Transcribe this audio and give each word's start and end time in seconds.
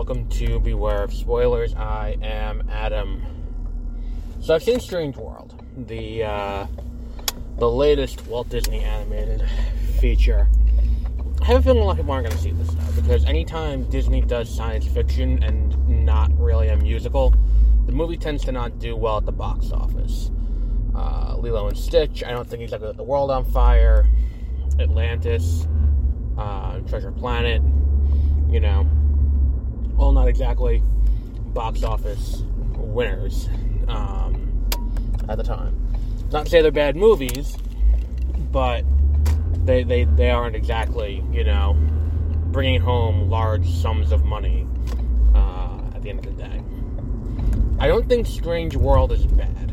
welcome 0.00 0.26
to 0.30 0.58
Beware 0.60 1.02
of 1.02 1.12
Spoilers. 1.12 1.74
I 1.74 2.16
am 2.22 2.66
Adam. 2.70 3.22
So 4.40 4.54
I've 4.54 4.62
seen 4.62 4.80
Strange 4.80 5.14
World, 5.18 5.62
the 5.76 6.24
uh, 6.24 6.66
the 7.58 7.68
latest 7.68 8.26
Walt 8.26 8.48
Disney 8.48 8.80
animated 8.80 9.46
feature. 10.00 10.48
I 11.42 11.44
have 11.44 11.58
a 11.58 11.62
feeling 11.62 11.82
a 11.82 11.84
lot 11.84 11.90
of 11.90 11.96
people 11.98 12.12
aren't 12.12 12.28
going 12.28 12.34
to 12.34 12.42
see 12.42 12.50
this 12.52 12.72
now 12.72 12.90
because 12.96 13.26
anytime 13.26 13.90
Disney 13.90 14.22
does 14.22 14.48
science 14.48 14.86
fiction 14.86 15.42
and 15.42 15.76
not 16.06 16.30
really 16.38 16.68
a 16.68 16.78
musical, 16.78 17.34
the 17.84 17.92
movie 17.92 18.16
tends 18.16 18.42
to 18.44 18.52
not 18.52 18.78
do 18.78 18.96
well 18.96 19.18
at 19.18 19.26
the 19.26 19.32
box 19.32 19.70
office. 19.70 20.30
Uh, 20.96 21.36
Lilo 21.36 21.68
and 21.68 21.76
Stitch, 21.76 22.24
I 22.24 22.30
don't 22.30 22.48
think 22.48 22.62
he's 22.62 22.72
like 22.72 22.80
the 22.80 23.04
world 23.04 23.30
on 23.30 23.44
fire. 23.44 24.06
Atlantis, 24.78 25.68
uh, 26.38 26.78
Treasure 26.88 27.12
Planet, 27.12 27.60
you 28.48 28.60
know, 28.60 28.88
all 30.00 30.12
not 30.12 30.28
exactly 30.28 30.82
box 31.52 31.82
office 31.84 32.42
winners 32.76 33.48
um, 33.88 34.68
at 35.28 35.36
the 35.36 35.44
time. 35.44 35.76
Not 36.32 36.46
to 36.46 36.50
say 36.50 36.62
they're 36.62 36.70
bad 36.70 36.96
movies, 36.96 37.56
but 38.50 38.84
they, 39.64 39.82
they, 39.82 40.04
they 40.04 40.30
aren't 40.30 40.56
exactly, 40.56 41.24
you 41.32 41.44
know, 41.44 41.76
bringing 42.46 42.80
home 42.80 43.28
large 43.28 43.68
sums 43.68 44.10
of 44.10 44.24
money 44.24 44.66
uh, 45.34 45.80
at 45.94 46.02
the 46.02 46.10
end 46.10 46.24
of 46.26 46.36
the 46.36 46.42
day. 46.42 46.62
I 47.78 47.86
don't 47.86 48.08
think 48.08 48.26
Strange 48.26 48.76
World 48.76 49.12
is 49.12 49.26
bad. 49.26 49.72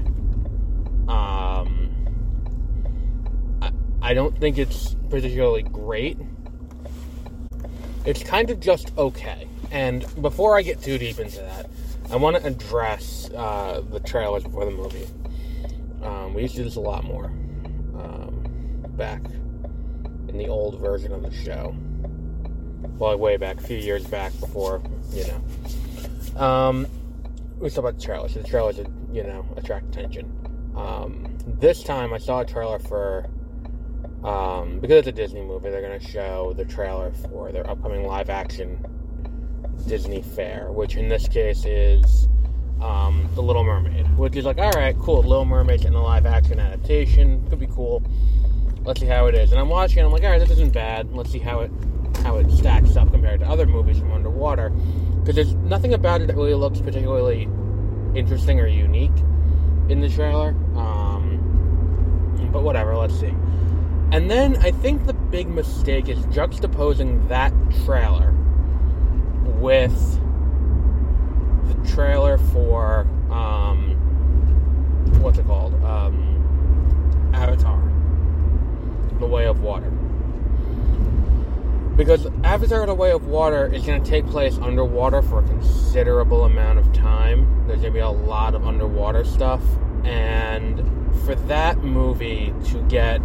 Um, 1.07 1.89
I, 3.61 3.71
I 4.01 4.13
don't 4.13 4.37
think 4.37 4.57
it's 4.57 4.95
particularly 5.09 5.63
great. 5.63 6.17
It's 8.07 8.23
kind 8.23 8.49
of 8.49 8.61
just 8.61 8.97
okay. 8.97 9.49
And 9.69 10.05
before 10.21 10.57
I 10.57 10.61
get 10.61 10.81
too 10.81 10.97
deep 10.97 11.19
into 11.19 11.39
that, 11.39 11.69
I 12.09 12.15
want 12.15 12.37
to 12.37 12.45
address 12.45 13.29
uh, 13.35 13.83
the 13.91 13.99
trailers 13.99 14.43
before 14.43 14.63
the 14.63 14.71
movie. 14.71 15.05
Um, 16.01 16.33
we 16.33 16.43
used 16.43 16.55
to 16.55 16.61
do 16.61 16.63
this 16.63 16.77
a 16.77 16.79
lot 16.79 17.03
more 17.03 17.25
um, 17.25 18.45
back 18.95 19.21
in 20.29 20.37
the 20.37 20.47
old 20.47 20.79
version 20.79 21.11
of 21.11 21.21
the 21.21 21.33
show. 21.33 21.75
Well, 22.97 23.17
way 23.17 23.35
back, 23.35 23.57
a 23.57 23.63
few 23.63 23.77
years 23.77 24.07
back 24.07 24.31
before, 24.39 24.81
you 25.11 25.25
know. 25.27 26.41
Um, 26.41 26.87
we 27.59 27.69
talk 27.69 27.79
about 27.79 27.97
the 27.97 28.05
trailers. 28.05 28.35
The 28.35 28.43
trailers, 28.43 28.77
you 29.11 29.23
know, 29.23 29.45
attract 29.57 29.87
attention. 29.87 30.31
Um, 30.77 31.37
this 31.59 31.83
time 31.83 32.13
I 32.13 32.19
saw 32.19 32.39
a 32.39 32.45
trailer 32.45 32.79
for 32.79 33.29
um, 34.23 34.79
because 34.79 34.99
it's 34.99 35.07
a 35.07 35.11
Disney 35.11 35.41
movie, 35.41 35.69
they're 35.69 35.81
going 35.81 35.99
to 35.99 36.07
show 36.07 36.53
the 36.55 36.65
trailer 36.65 37.11
for 37.29 37.51
their 37.51 37.69
upcoming 37.69 38.03
live 38.05 38.29
action 38.29 38.83
Disney 39.87 40.21
fair, 40.21 40.71
which 40.71 40.95
in 40.95 41.07
this 41.07 41.27
case 41.27 41.65
is 41.65 42.27
um, 42.81 43.29
The 43.35 43.41
Little 43.41 43.63
Mermaid, 43.63 44.17
which 44.17 44.35
is 44.35 44.45
like, 44.45 44.57
all 44.57 44.71
right, 44.71 44.97
cool, 44.99 45.21
Little 45.21 45.45
Mermaid's 45.45 45.85
in 45.85 45.93
a 45.93 46.01
live 46.01 46.25
action 46.25 46.59
adaptation, 46.59 47.47
could 47.49 47.59
be 47.59 47.67
cool. 47.67 48.03
Let's 48.83 48.99
see 48.99 49.05
how 49.05 49.27
it 49.27 49.35
is. 49.35 49.51
And 49.51 49.59
I'm 49.59 49.69
watching, 49.69 50.03
I'm 50.03 50.11
like, 50.11 50.23
all 50.23 50.31
right, 50.31 50.39
this 50.39 50.51
isn't 50.51 50.73
bad. 50.73 51.11
Let's 51.13 51.31
see 51.31 51.39
how 51.39 51.59
it 51.61 51.71
how 52.23 52.37
it 52.37 52.49
stacks 52.51 52.95
up 52.95 53.11
compared 53.11 53.39
to 53.41 53.47
other 53.47 53.65
movies 53.65 53.99
from 53.99 54.11
underwater, 54.11 54.69
because 55.19 55.35
there's 55.35 55.53
nothing 55.55 55.93
about 55.93 56.21
it 56.21 56.27
that 56.27 56.35
really 56.35 56.53
looks 56.53 56.81
particularly 56.81 57.47
interesting 58.15 58.59
or 58.59 58.67
unique 58.67 59.17
in 59.89 60.01
the 60.01 60.09
trailer. 60.09 60.49
Um, 60.75 62.49
but 62.51 62.63
whatever, 62.63 62.95
let's 62.95 63.17
see. 63.19 63.33
And 64.11 64.31
then 64.31 64.55
I 64.57 64.71
think 64.71 65.05
the 65.05 65.13
big 65.13 65.49
mistake 65.49 66.07
is 66.07 66.19
juxtaposing 66.27 67.27
that 67.27 67.53
trailer 67.85 68.33
with 69.59 69.93
the 71.67 71.93
trailer 71.93 72.37
for 72.37 73.01
um, 73.29 73.95
what's 75.21 75.37
it 75.37 75.45
called? 75.45 75.73
Um, 75.83 77.31
Avatar: 77.33 77.81
The 79.19 79.25
Way 79.25 79.45
of 79.45 79.59
Water. 79.59 79.91
Because 81.97 82.27
Avatar: 82.45 82.85
The 82.85 82.93
Way 82.93 83.11
of 83.11 83.27
Water 83.27 83.73
is 83.73 83.85
going 83.85 84.01
to 84.01 84.09
take 84.09 84.25
place 84.27 84.57
underwater 84.59 85.21
for 85.21 85.43
a 85.43 85.47
considerable 85.47 86.45
amount 86.45 86.79
of 86.79 86.93
time. 86.93 87.67
There's 87.67 87.81
going 87.81 87.91
to 87.91 87.97
be 87.97 87.99
a 87.99 88.09
lot 88.09 88.55
of 88.55 88.65
underwater 88.65 89.25
stuff, 89.25 89.61
and 90.05 90.79
for 91.25 91.35
that 91.35 91.79
movie 91.79 92.53
to 92.67 92.81
get 92.83 93.19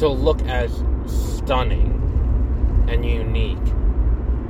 to 0.00 0.08
look 0.08 0.40
as 0.46 0.82
stunning 1.06 2.86
and 2.88 3.04
unique 3.04 3.58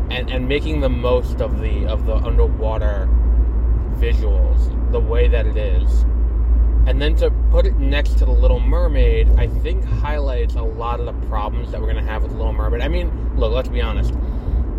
and, 0.08 0.30
and 0.30 0.48
making 0.48 0.80
the 0.80 0.88
most 0.88 1.40
of 1.40 1.60
the 1.60 1.86
of 1.86 2.06
the 2.06 2.14
underwater 2.14 3.08
visuals 3.94 4.92
the 4.92 5.00
way 5.00 5.26
that 5.26 5.46
it 5.46 5.56
is. 5.56 6.02
And 6.86 7.02
then 7.02 7.16
to 7.16 7.32
put 7.50 7.66
it 7.66 7.76
next 7.78 8.18
to 8.18 8.24
the 8.24 8.32
little 8.32 8.60
mermaid 8.60 9.28
i 9.38 9.48
think 9.48 9.84
highlights 9.84 10.54
a 10.54 10.62
lot 10.62 11.00
of 11.00 11.06
the 11.06 11.26
problems 11.26 11.72
that 11.72 11.80
we're 11.80 11.92
going 11.92 12.04
to 12.04 12.10
have 12.10 12.22
with 12.22 12.30
the 12.30 12.38
little 12.38 12.52
mermaid. 12.52 12.80
I 12.80 12.88
mean 12.88 13.10
look 13.36 13.52
let's 13.52 13.68
be 13.68 13.80
honest. 13.80 14.14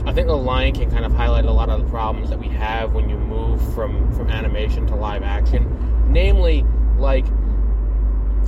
I 0.05 0.13
think 0.13 0.27
the 0.27 0.38
lion 0.38 0.73
king 0.73 0.89
kind 0.89 1.03
of 1.03 1.11
highlighted 1.11 1.49
a 1.49 1.51
lot 1.51 1.69
of 1.69 1.83
the 1.83 1.89
problems 1.89 2.29
that 2.29 2.39
we 2.39 2.47
have 2.47 2.93
when 2.93 3.09
you 3.09 3.17
move 3.17 3.61
from 3.75 4.09
from 4.13 4.29
animation 4.29 4.88
to 4.88 4.95
live 4.95 5.21
action. 5.21 6.07
Namely 6.09 6.65
like 6.97 7.25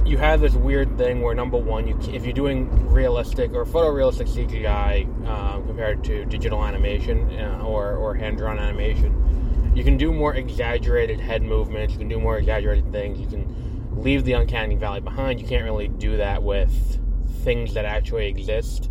you 0.05 0.17
have 0.17 0.41
this 0.41 0.53
weird 0.53 0.97
thing 0.97 1.21
where 1.21 1.33
number 1.33 1.57
one, 1.57 1.87
you 1.87 1.97
if 2.13 2.25
you're 2.25 2.33
doing 2.33 2.69
realistic 2.89 3.53
or 3.53 3.65
photorealistic 3.65 4.27
CGI 4.27 5.05
um, 5.27 5.65
compared 5.65 6.03
to 6.05 6.25
digital 6.25 6.63
animation 6.63 7.29
uh, 7.39 7.63
or 7.63 7.95
or 7.95 8.13
hand 8.13 8.37
drawn 8.37 8.59
animation, 8.59 9.71
you 9.75 9.83
can 9.83 9.97
do 9.97 10.11
more 10.11 10.35
exaggerated 10.35 11.19
head 11.19 11.41
movements. 11.41 11.93
You 11.93 11.99
can 11.99 12.09
do 12.09 12.19
more 12.19 12.37
exaggerated 12.37 12.91
things. 12.91 13.19
You 13.19 13.27
can 13.27 13.93
leave 13.95 14.25
the 14.25 14.33
uncanny 14.33 14.75
valley 14.75 14.99
behind. 14.99 15.39
You 15.39 15.47
can't 15.47 15.63
really 15.63 15.87
do 15.87 16.17
that 16.17 16.43
with 16.43 16.99
things 17.43 17.73
that 17.73 17.85
actually 17.85 18.27
exist, 18.27 18.89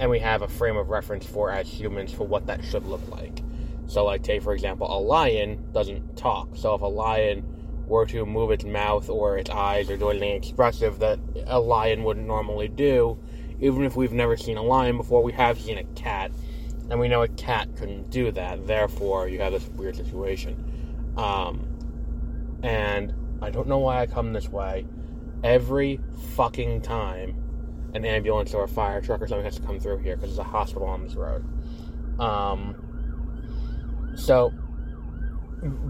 and 0.00 0.10
we 0.10 0.18
have 0.18 0.42
a 0.42 0.48
frame 0.48 0.76
of 0.76 0.88
reference 0.88 1.24
for 1.24 1.50
as 1.50 1.68
humans 1.68 2.12
for 2.12 2.26
what 2.26 2.46
that 2.46 2.64
should 2.64 2.86
look 2.86 3.06
like. 3.08 3.40
So, 3.86 4.04
like, 4.04 4.22
take 4.22 4.42
for 4.42 4.52
example, 4.52 4.86
a 4.90 4.98
lion 4.98 5.70
doesn't 5.72 6.16
talk. 6.16 6.56
So, 6.56 6.74
if 6.74 6.80
a 6.80 6.86
lion 6.86 7.53
were 7.86 8.06
to 8.06 8.24
move 8.24 8.50
its 8.50 8.64
mouth 8.64 9.08
or 9.08 9.38
its 9.38 9.50
eyes 9.50 9.90
or 9.90 9.96
do 9.96 10.10
anything 10.10 10.36
expressive 10.36 10.98
that 11.00 11.18
a 11.46 11.60
lion 11.60 12.04
wouldn't 12.04 12.26
normally 12.26 12.68
do, 12.68 13.18
even 13.60 13.84
if 13.84 13.96
we've 13.96 14.12
never 14.12 14.36
seen 14.36 14.56
a 14.56 14.62
lion 14.62 14.96
before, 14.96 15.22
we 15.22 15.32
have 15.32 15.60
seen 15.60 15.78
a 15.78 15.84
cat, 15.94 16.30
and 16.90 16.98
we 16.98 17.08
know 17.08 17.22
a 17.22 17.28
cat 17.28 17.68
couldn't 17.76 18.10
do 18.10 18.30
that. 18.32 18.66
Therefore, 18.66 19.28
you 19.28 19.40
have 19.40 19.52
this 19.52 19.66
weird 19.68 19.96
situation. 19.96 21.12
Um, 21.16 21.66
and 22.62 23.14
I 23.42 23.50
don't 23.50 23.68
know 23.68 23.78
why 23.78 24.00
I 24.00 24.06
come 24.06 24.32
this 24.32 24.48
way. 24.48 24.86
Every 25.42 26.00
fucking 26.34 26.80
time 26.82 27.40
an 27.94 28.04
ambulance 28.04 28.52
or 28.54 28.64
a 28.64 28.68
fire 28.68 29.00
truck 29.00 29.22
or 29.22 29.28
something 29.28 29.44
has 29.44 29.56
to 29.56 29.62
come 29.62 29.78
through 29.78 29.98
here 29.98 30.16
because 30.16 30.30
there's 30.30 30.46
a 30.46 30.50
hospital 30.50 30.88
on 30.88 31.04
this 31.04 31.14
road. 31.14 31.44
Um, 32.18 32.74
so, 34.16 34.52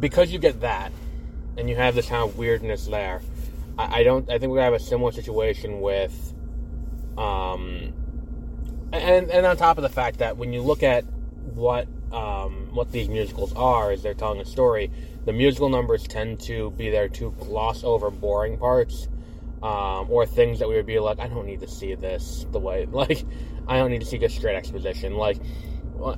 because 0.01 0.31
you 0.31 0.39
get 0.39 0.61
that, 0.61 0.93
and 1.57 1.69
you 1.69 1.77
have 1.77 1.95
this 1.95 2.09
kind 2.09 2.23
of 2.23 2.37
weirdness 2.37 2.87
there. 2.87 3.23
I, 3.79 4.01
I 4.01 4.03
don't. 4.05 4.31
I 4.31 4.39
think 4.39 4.53
we 4.53 4.59
have 4.61 4.75
a 4.75 4.79
similar 4.79 5.13
situation 5.13 5.81
with, 5.81 6.35
um, 7.17 7.93
and 8.93 9.31
and 9.31 9.47
on 9.47 9.57
top 9.57 9.79
of 9.79 9.83
the 9.83 9.89
fact 9.89 10.19
that 10.19 10.37
when 10.37 10.53
you 10.53 10.63
look 10.63 10.83
at 10.83 11.05
what 11.55 11.87
um, 12.13 12.69
what 12.73 12.93
these 12.93 13.09
musicals 13.09 13.53
are, 13.55 13.93
is 13.93 14.03
they're 14.03 14.15
telling 14.15 14.41
a 14.41 14.45
story. 14.45 14.91
The 15.25 15.33
musical 15.33 15.71
numbers 15.71 16.07
tend 16.07 16.41
to 16.41 16.71
be 16.73 16.91
there 16.91 17.09
to 17.09 17.31
gloss 17.41 17.83
over 17.83 18.11
boring 18.11 18.59
parts, 18.59 19.09
um, 19.63 20.11
or 20.11 20.27
things 20.27 20.59
that 20.59 20.69
we 20.69 20.75
would 20.75 20.87
be 20.87 20.99
like, 20.99 21.19
I 21.19 21.29
don't 21.29 21.47
need 21.47 21.61
to 21.61 21.69
see 21.69 21.95
this 21.95 22.45
the 22.53 22.59
way 22.59 22.87
like 22.91 23.25
I 23.67 23.79
don't 23.79 23.91
need 23.91 24.01
to 24.01 24.07
see 24.07 24.19
just 24.19 24.37
straight 24.37 24.57
exposition. 24.57 25.17
Like 25.17 25.39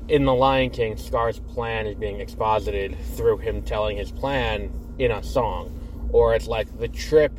in 0.09 0.25
The 0.25 0.35
Lion 0.35 0.71
King, 0.71 0.97
Scar's 0.97 1.39
plan 1.39 1.87
is 1.87 1.97
being 1.97 2.21
exposited 2.21 2.97
through 3.15 3.39
him 3.39 3.63
telling 3.63 3.97
his 3.97 4.11
plan 4.11 4.71
in 4.99 5.11
a 5.11 5.23
song, 5.23 6.09
or 6.13 6.35
it's 6.35 6.47
like 6.47 6.79
the 6.79 6.89
trip 6.89 7.33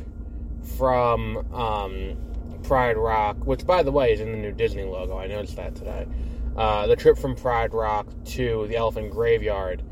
from 0.76 1.52
um, 1.52 2.16
Pride 2.62 2.96
Rock, 2.96 3.36
which 3.46 3.66
by 3.66 3.82
the 3.82 3.90
way 3.90 4.12
is 4.12 4.20
in 4.20 4.32
the 4.32 4.38
new 4.38 4.52
Disney 4.52 4.84
logo. 4.84 5.18
I 5.18 5.26
noticed 5.26 5.56
that 5.56 5.74
today. 5.74 6.06
Uh, 6.56 6.86
the 6.86 6.96
trip 6.96 7.16
from 7.18 7.34
Pride 7.34 7.72
Rock 7.72 8.08
to 8.26 8.66
the 8.68 8.76
Elephant 8.76 9.10
Graveyard 9.10 9.82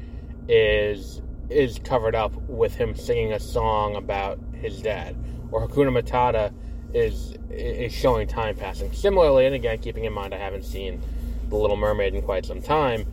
is 0.48 1.22
is 1.48 1.78
covered 1.84 2.14
up 2.16 2.34
with 2.48 2.74
him 2.74 2.96
singing 2.96 3.32
a 3.32 3.40
song 3.40 3.94
about 3.96 4.38
his 4.52 4.82
dad, 4.82 5.16
or 5.52 5.66
Hakuna 5.66 5.90
Matata 6.02 6.52
is 6.92 7.34
is 7.50 7.92
showing 7.92 8.26
time 8.26 8.56
passing. 8.56 8.92
Similarly, 8.92 9.46
and 9.46 9.54
again, 9.54 9.78
keeping 9.78 10.04
in 10.04 10.12
mind 10.12 10.34
I 10.34 10.38
haven't 10.38 10.64
seen 10.64 11.02
The 11.48 11.56
Little 11.56 11.76
Mermaid 11.76 12.14
in 12.14 12.22
quite 12.22 12.44
some 12.44 12.60
time, 12.60 13.06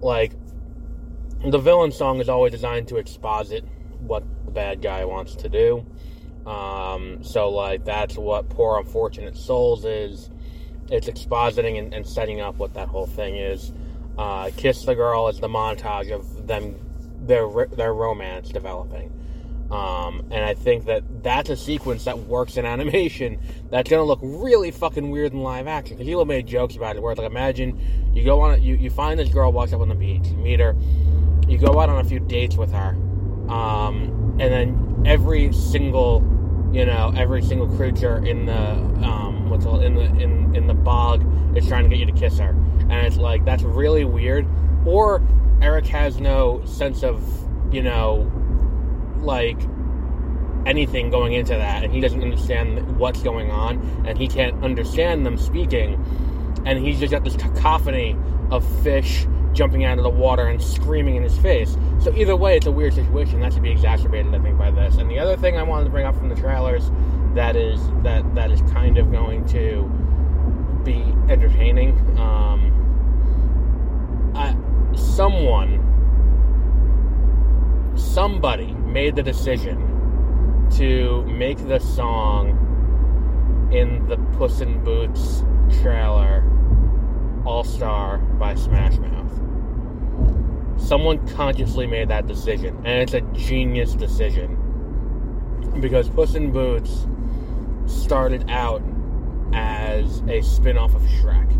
like 0.00 0.32
the 1.44 1.58
villain 1.58 1.92
song 1.92 2.20
is 2.20 2.28
always 2.28 2.52
designed 2.52 2.88
to 2.88 2.96
exposit 2.96 3.64
what 4.00 4.24
the 4.44 4.50
bad 4.50 4.80
guy 4.80 5.04
wants 5.04 5.34
to 5.36 5.48
do. 5.48 5.84
Um, 6.46 7.22
so, 7.22 7.48
like, 7.48 7.84
that's 7.84 8.16
what 8.16 8.48
Poor 8.50 8.78
Unfortunate 8.78 9.36
Souls 9.36 9.84
is. 9.84 10.30
It's 10.90 11.08
expositing 11.08 11.78
and, 11.78 11.94
and, 11.94 12.06
setting 12.06 12.40
up 12.40 12.56
what 12.56 12.74
that 12.74 12.88
whole 12.88 13.06
thing 13.06 13.36
is. 13.36 13.72
Uh, 14.18 14.50
Kiss 14.56 14.84
the 14.84 14.94
Girl 14.94 15.28
is 15.28 15.40
the 15.40 15.48
montage 15.48 16.14
of 16.14 16.46
them, 16.46 16.76
their, 17.26 17.48
their 17.66 17.94
romance 17.94 18.50
developing. 18.50 19.10
Um, 19.74 20.20
and 20.30 20.44
I 20.44 20.54
think 20.54 20.84
that 20.84 21.24
that's 21.24 21.50
a 21.50 21.56
sequence 21.56 22.04
that 22.04 22.16
works 22.16 22.56
in 22.56 22.64
animation 22.64 23.40
that's 23.70 23.88
to 23.88 24.02
look 24.02 24.20
really 24.22 24.70
fucking 24.70 25.10
weird 25.10 25.32
in 25.32 25.40
live 25.42 25.66
action. 25.66 25.96
Because 25.96 26.06
Hilo 26.06 26.24
made 26.24 26.46
jokes 26.46 26.76
about 26.76 26.94
it 26.94 27.02
where 27.02 27.12
like, 27.12 27.26
imagine 27.26 27.80
you 28.14 28.22
go 28.24 28.40
on, 28.40 28.62
you, 28.62 28.76
you 28.76 28.88
find 28.88 29.18
this 29.18 29.30
girl 29.30 29.50
walks 29.50 29.72
up 29.72 29.80
on 29.80 29.88
the 29.88 29.96
beach, 29.96 30.28
you 30.28 30.36
meet 30.36 30.60
her, 30.60 30.76
you 31.48 31.58
go 31.58 31.80
out 31.80 31.88
on 31.88 31.98
a 31.98 32.08
few 32.08 32.20
dates 32.20 32.56
with 32.56 32.70
her, 32.72 32.90
um, 33.48 34.36
and 34.38 34.52
then 34.52 35.02
every 35.06 35.52
single, 35.52 36.22
you 36.72 36.86
know, 36.86 37.12
every 37.16 37.42
single 37.42 37.66
creature 37.76 38.24
in 38.24 38.46
the, 38.46 38.54
um, 38.54 39.50
what's 39.50 39.64
it, 39.64 39.82
in 39.82 39.94
the, 39.94 40.04
in, 40.22 40.54
in 40.54 40.66
the 40.68 40.74
bog 40.74 41.26
is 41.56 41.66
trying 41.66 41.82
to 41.82 41.88
get 41.88 41.98
you 41.98 42.06
to 42.06 42.18
kiss 42.20 42.38
her. 42.38 42.50
And 42.50 42.92
it's 42.92 43.16
like, 43.16 43.44
that's 43.44 43.64
really 43.64 44.04
weird. 44.04 44.46
Or 44.86 45.20
Eric 45.60 45.86
has 45.86 46.20
no 46.20 46.64
sense 46.64 47.02
of, 47.02 47.24
you 47.74 47.82
know, 47.82 48.30
like 49.24 49.58
anything 50.66 51.10
going 51.10 51.34
into 51.34 51.54
that 51.54 51.84
and 51.84 51.92
he 51.92 52.00
doesn't 52.00 52.22
understand 52.22 52.98
what's 52.98 53.22
going 53.22 53.50
on 53.50 53.78
and 54.06 54.16
he 54.16 54.26
can't 54.26 54.62
understand 54.64 55.26
them 55.26 55.36
speaking 55.36 56.02
and 56.64 56.78
he's 56.78 56.98
just 56.98 57.10
got 57.10 57.22
this 57.24 57.36
cacophony 57.36 58.16
of 58.50 58.64
fish 58.82 59.26
jumping 59.52 59.84
out 59.84 59.98
of 59.98 60.04
the 60.04 60.10
water 60.10 60.46
and 60.48 60.60
screaming 60.60 61.16
in 61.16 61.22
his 61.22 61.36
face. 61.38 61.76
So 62.00 62.12
either 62.14 62.34
way 62.34 62.56
it's 62.56 62.66
a 62.66 62.72
weird 62.72 62.94
situation. 62.94 63.40
That 63.40 63.52
should 63.52 63.62
be 63.62 63.70
exacerbated 63.70 64.34
i 64.34 64.38
think 64.40 64.58
by 64.58 64.70
this. 64.70 64.96
And 64.96 65.10
the 65.10 65.18
other 65.18 65.36
thing 65.36 65.56
i 65.56 65.62
wanted 65.62 65.84
to 65.84 65.90
bring 65.90 66.06
up 66.06 66.16
from 66.16 66.28
the 66.28 66.34
trailers 66.34 66.90
that 67.34 67.56
is 67.56 67.80
that 68.02 68.34
that 68.34 68.50
is 68.50 68.60
kind 68.72 68.96
of 68.96 69.10
going 69.10 69.44
to 69.46 69.90
be 70.84 71.02
entertaining 71.28 71.98
um, 72.18 72.70
I, 74.34 74.56
someone 74.96 75.80
somebody 77.96 78.74
made 78.94 79.16
the 79.16 79.22
decision 79.24 80.70
to 80.70 81.24
make 81.24 81.58
the 81.66 81.80
song 81.80 82.50
in 83.72 84.06
the 84.06 84.16
Puss 84.38 84.60
in 84.60 84.84
Boots 84.84 85.42
trailer 85.82 86.48
All 87.44 87.64
Star 87.64 88.18
by 88.18 88.54
Smash 88.54 88.96
Mouth. 88.98 89.32
Someone 90.80 91.26
consciously 91.26 91.88
made 91.88 92.08
that 92.08 92.28
decision, 92.28 92.76
and 92.86 93.02
it's 93.02 93.14
a 93.14 93.20
genius 93.32 93.94
decision. 93.94 94.56
Because 95.80 96.08
Puss 96.08 96.36
in 96.36 96.52
Boots 96.52 97.08
started 97.86 98.48
out 98.48 98.80
as 99.52 100.22
a 100.28 100.40
spin 100.40 100.78
off 100.78 100.94
of 100.94 101.02
Shrek. 101.02 101.50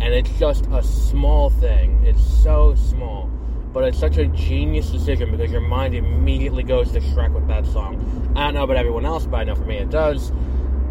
And 0.00 0.12
it's 0.12 0.30
just 0.40 0.66
a 0.72 0.82
small 0.82 1.50
thing. 1.50 2.04
It's 2.04 2.20
so 2.42 2.74
small 2.74 3.30
but 3.72 3.84
it's 3.84 3.98
such 3.98 4.18
a 4.18 4.26
genius 4.26 4.90
decision 4.90 5.30
because 5.30 5.50
your 5.50 5.60
mind 5.60 5.94
immediately 5.94 6.62
goes 6.62 6.92
to 6.92 7.00
Shrek 7.00 7.32
with 7.32 7.46
that 7.48 7.66
song. 7.66 8.32
I 8.36 8.44
don't 8.44 8.54
know 8.54 8.64
about 8.64 8.76
everyone 8.76 9.06
else, 9.06 9.26
but 9.26 9.38
I 9.38 9.44
know 9.44 9.54
for 9.54 9.64
me 9.64 9.76
it 9.78 9.90
does. 9.90 10.30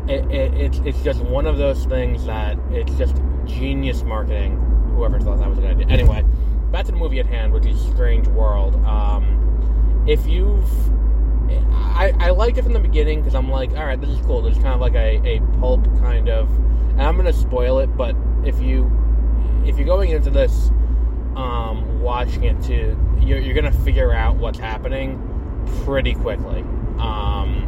It, 0.07 0.25
it, 0.31 0.53
it's 0.55 0.77
it's 0.79 1.03
just 1.03 1.21
one 1.21 1.45
of 1.45 1.57
those 1.57 1.85
things 1.85 2.25
that 2.25 2.57
it's 2.71 2.93
just 2.95 3.15
genius 3.45 4.03
marketing. 4.03 4.57
Whoever 4.95 5.19
thought 5.19 5.39
that 5.39 5.49
was 5.49 5.59
a 5.59 5.61
good 5.61 5.71
idea. 5.71 5.87
Anyway, 5.87 6.23
back 6.71 6.85
to 6.85 6.91
the 6.91 6.97
movie 6.97 7.19
at 7.19 7.27
hand, 7.27 7.53
which 7.53 7.65
is 7.65 7.79
Strange 7.81 8.27
World. 8.27 8.83
Um, 8.85 10.05
if 10.07 10.25
you've 10.25 10.69
I, 11.71 12.13
I 12.19 12.29
liked 12.31 12.57
it 12.57 12.63
from 12.63 12.73
the 12.73 12.79
beginning 12.79 13.19
because 13.19 13.35
I'm 13.35 13.49
like, 13.49 13.71
all 13.71 13.85
right, 13.85 13.99
this 13.99 14.09
is 14.09 14.19
cool. 14.25 14.41
There's 14.41 14.55
kind 14.55 14.69
of 14.69 14.81
like 14.81 14.95
a, 14.95 15.21
a 15.25 15.41
pulp 15.59 15.83
kind 15.99 16.29
of, 16.29 16.49
and 16.91 17.01
I'm 17.01 17.15
gonna 17.17 17.33
spoil 17.33 17.79
it. 17.79 17.87
But 17.95 18.15
if 18.43 18.59
you 18.59 18.91
if 19.65 19.77
you're 19.77 19.85
going 19.85 20.11
into 20.11 20.29
this 20.29 20.71
um, 21.35 22.01
watching 22.01 22.43
it 22.43 22.61
too, 22.61 22.97
you're, 23.19 23.39
you're 23.39 23.53
going 23.53 23.71
to 23.71 23.79
figure 23.79 24.13
out 24.13 24.35
what's 24.35 24.59
happening 24.59 25.19
pretty 25.83 26.13
quickly. 26.13 26.61
Um, 26.99 27.67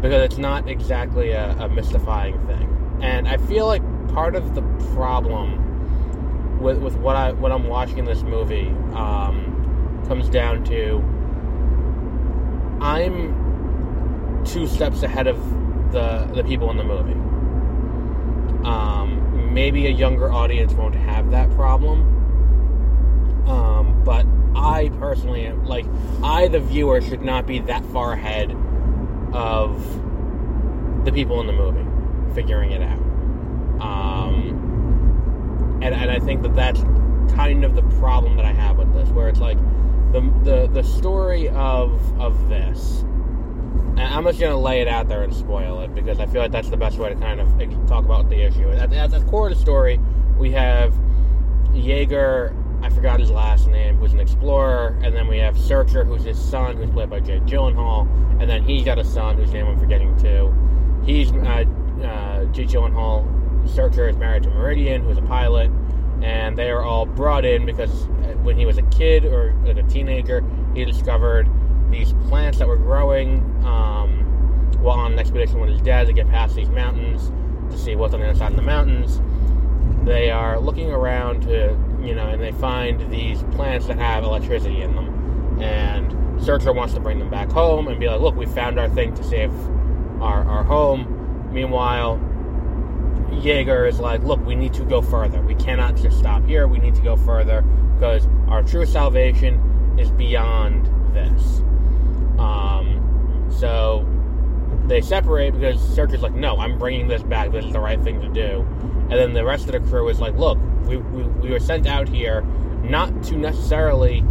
because 0.00 0.24
it's 0.24 0.38
not 0.38 0.68
exactly 0.68 1.30
a, 1.30 1.52
a, 1.52 1.68
mystifying 1.68 2.44
thing. 2.46 2.98
And 3.00 3.28
I 3.28 3.36
feel 3.36 3.66
like 3.66 3.82
part 4.08 4.34
of 4.34 4.54
the 4.56 4.62
problem 4.94 6.58
with, 6.60 6.78
with 6.78 6.96
what 6.96 7.14
I 7.14 7.32
what 7.32 7.52
I'm 7.52 7.68
watching 7.68 7.98
in 7.98 8.04
this 8.04 8.22
movie 8.22 8.68
um, 8.94 10.02
comes 10.08 10.28
down 10.28 10.64
to 10.64 11.02
I'm 12.82 14.42
two 14.44 14.66
steps 14.66 15.04
ahead 15.04 15.28
of 15.28 15.38
the 15.92 16.28
the 16.34 16.42
people 16.42 16.70
in 16.70 16.76
the 16.76 16.84
movie. 16.84 17.12
Um, 18.66 19.54
maybe 19.54 19.86
a 19.86 19.90
younger 19.90 20.32
audience 20.32 20.72
won't 20.72 20.94
have 20.96 21.30
that 21.30 21.48
problem 21.52 22.11
um, 23.46 24.02
but 24.04 24.26
I 24.54 24.90
personally 24.98 25.50
like 25.64 25.86
I, 26.22 26.48
the 26.48 26.60
viewer, 26.60 27.00
should 27.00 27.22
not 27.22 27.46
be 27.46 27.60
that 27.60 27.84
far 27.86 28.12
ahead 28.12 28.54
of 29.32 31.04
the 31.04 31.12
people 31.12 31.40
in 31.40 31.46
the 31.46 31.52
movie 31.52 31.86
figuring 32.34 32.72
it 32.72 32.82
out. 32.82 33.00
Um, 33.80 35.80
and, 35.82 35.94
and 35.94 36.10
I 36.10 36.18
think 36.20 36.42
that 36.42 36.54
that's 36.54 36.80
kind 37.34 37.64
of 37.64 37.74
the 37.74 37.82
problem 37.98 38.36
that 38.36 38.44
I 38.44 38.52
have 38.52 38.78
with 38.78 38.92
this, 38.94 39.08
where 39.10 39.28
it's 39.28 39.40
like 39.40 39.58
the 40.12 40.20
the, 40.44 40.68
the 40.68 40.82
story 40.82 41.48
of 41.48 42.20
of 42.20 42.48
this. 42.48 43.04
I'm 43.96 44.24
just 44.24 44.40
gonna 44.40 44.58
lay 44.58 44.80
it 44.80 44.88
out 44.88 45.08
there 45.08 45.22
and 45.22 45.34
spoil 45.34 45.80
it 45.80 45.94
because 45.94 46.18
I 46.18 46.26
feel 46.26 46.40
like 46.40 46.52
that's 46.52 46.70
the 46.70 46.76
best 46.76 46.98
way 46.98 47.10
to 47.10 47.16
kind 47.16 47.40
of 47.40 47.48
talk 47.86 48.04
about 48.04 48.30
the 48.30 48.40
issue. 48.40 48.70
At, 48.70 48.92
at 48.92 49.10
the 49.10 49.20
core 49.22 49.48
of 49.48 49.54
the 49.54 49.60
story, 49.60 50.00
we 50.38 50.50
have 50.52 50.94
Jaeger 51.74 52.54
I 52.82 52.90
forgot 52.90 53.20
his 53.20 53.30
last 53.30 53.68
name, 53.68 53.96
who's 53.96 54.12
an 54.12 54.20
explorer, 54.20 54.98
and 55.02 55.14
then 55.14 55.28
we 55.28 55.38
have 55.38 55.56
Searcher, 55.56 56.04
who's 56.04 56.24
his 56.24 56.38
son, 56.38 56.76
who's 56.76 56.90
played 56.90 57.10
by 57.10 57.20
Jake 57.20 57.44
Gyllenhaal, 57.44 58.08
and 58.40 58.50
then 58.50 58.64
he's 58.64 58.84
got 58.84 58.98
a 58.98 59.04
son 59.04 59.36
whose 59.36 59.52
name 59.52 59.66
I'm 59.66 59.78
forgetting 59.78 60.18
too. 60.18 60.52
He's 61.04 61.30
uh, 61.30 61.36
uh, 61.36 62.44
Gyllenhaal. 62.46 63.68
Searcher 63.68 64.08
is 64.08 64.16
married 64.16 64.42
to 64.42 64.50
Meridian, 64.50 65.02
who's 65.04 65.18
a 65.18 65.22
pilot, 65.22 65.70
and 66.22 66.58
they 66.58 66.70
are 66.70 66.82
all 66.82 67.06
brought 67.06 67.44
in 67.44 67.64
because 67.64 68.06
when 68.42 68.56
he 68.56 68.66
was 68.66 68.78
a 68.78 68.82
kid 68.82 69.24
or 69.24 69.54
like 69.64 69.76
a 69.76 69.82
teenager, 69.84 70.44
he 70.74 70.84
discovered 70.84 71.48
these 71.90 72.14
plants 72.28 72.58
that 72.58 72.66
were 72.66 72.76
growing 72.76 73.38
um, 73.64 74.72
while 74.80 74.98
on 74.98 75.12
an 75.12 75.18
expedition 75.20 75.60
with 75.60 75.70
his 75.70 75.80
dad 75.82 76.08
to 76.08 76.12
get 76.12 76.28
past 76.28 76.56
these 76.56 76.70
mountains 76.70 77.30
to 77.70 77.78
see 77.78 77.94
what's 77.94 78.12
on 78.12 78.20
the 78.20 78.28
other 78.28 78.38
side 78.38 78.50
of 78.50 78.56
the 78.56 78.62
mountains. 78.62 79.20
They 80.04 80.30
are 80.30 80.58
looking 80.58 80.90
around 80.90 81.42
to 81.42 81.76
you 82.04 82.14
know, 82.14 82.28
and 82.28 82.42
they 82.42 82.52
find 82.52 83.10
these 83.10 83.42
plants 83.54 83.86
that 83.86 83.98
have 83.98 84.24
electricity 84.24 84.82
in 84.82 84.94
them. 84.94 85.60
And 85.60 86.42
Searcher 86.42 86.72
wants 86.72 86.94
to 86.94 87.00
bring 87.00 87.18
them 87.18 87.30
back 87.30 87.50
home 87.50 87.88
and 87.88 88.00
be 88.00 88.08
like, 88.08 88.20
look, 88.20 88.34
we 88.34 88.46
found 88.46 88.78
our 88.78 88.88
thing 88.88 89.14
to 89.14 89.24
save 89.24 89.52
our, 90.20 90.44
our 90.44 90.64
home. 90.64 91.50
Meanwhile, 91.52 92.20
Jaeger 93.40 93.86
is 93.86 94.00
like, 94.00 94.22
look, 94.22 94.44
we 94.44 94.54
need 94.54 94.74
to 94.74 94.84
go 94.84 95.02
further. 95.02 95.40
We 95.42 95.54
cannot 95.54 95.96
just 95.96 96.18
stop 96.18 96.44
here. 96.46 96.66
We 96.66 96.78
need 96.78 96.94
to 96.96 97.02
go 97.02 97.16
further 97.16 97.62
because 97.94 98.26
our 98.48 98.62
true 98.62 98.86
salvation 98.86 99.98
is 99.98 100.10
beyond 100.10 100.86
this. 101.14 101.60
Um, 102.38 103.48
so 103.50 104.06
they 104.86 105.00
separate 105.00 105.52
because 105.52 105.80
Searcher's 105.94 106.22
like, 106.22 106.34
no, 106.34 106.56
I'm 106.58 106.78
bringing 106.78 107.06
this 107.06 107.22
back. 107.22 107.52
This 107.52 107.64
is 107.64 107.72
the 107.72 107.80
right 107.80 108.00
thing 108.02 108.20
to 108.20 108.28
do. 108.28 108.66
And 109.12 109.20
then 109.20 109.34
the 109.34 109.44
rest 109.44 109.66
of 109.66 109.72
the 109.72 109.80
crew 109.90 110.08
is 110.08 110.20
like, 110.20 110.34
look, 110.36 110.58
we, 110.86 110.96
we, 110.96 111.22
we 111.24 111.50
were 111.50 111.60
sent 111.60 111.86
out 111.86 112.08
here 112.08 112.40
not 112.82 113.22
to 113.24 113.36
necessarily 113.36 114.24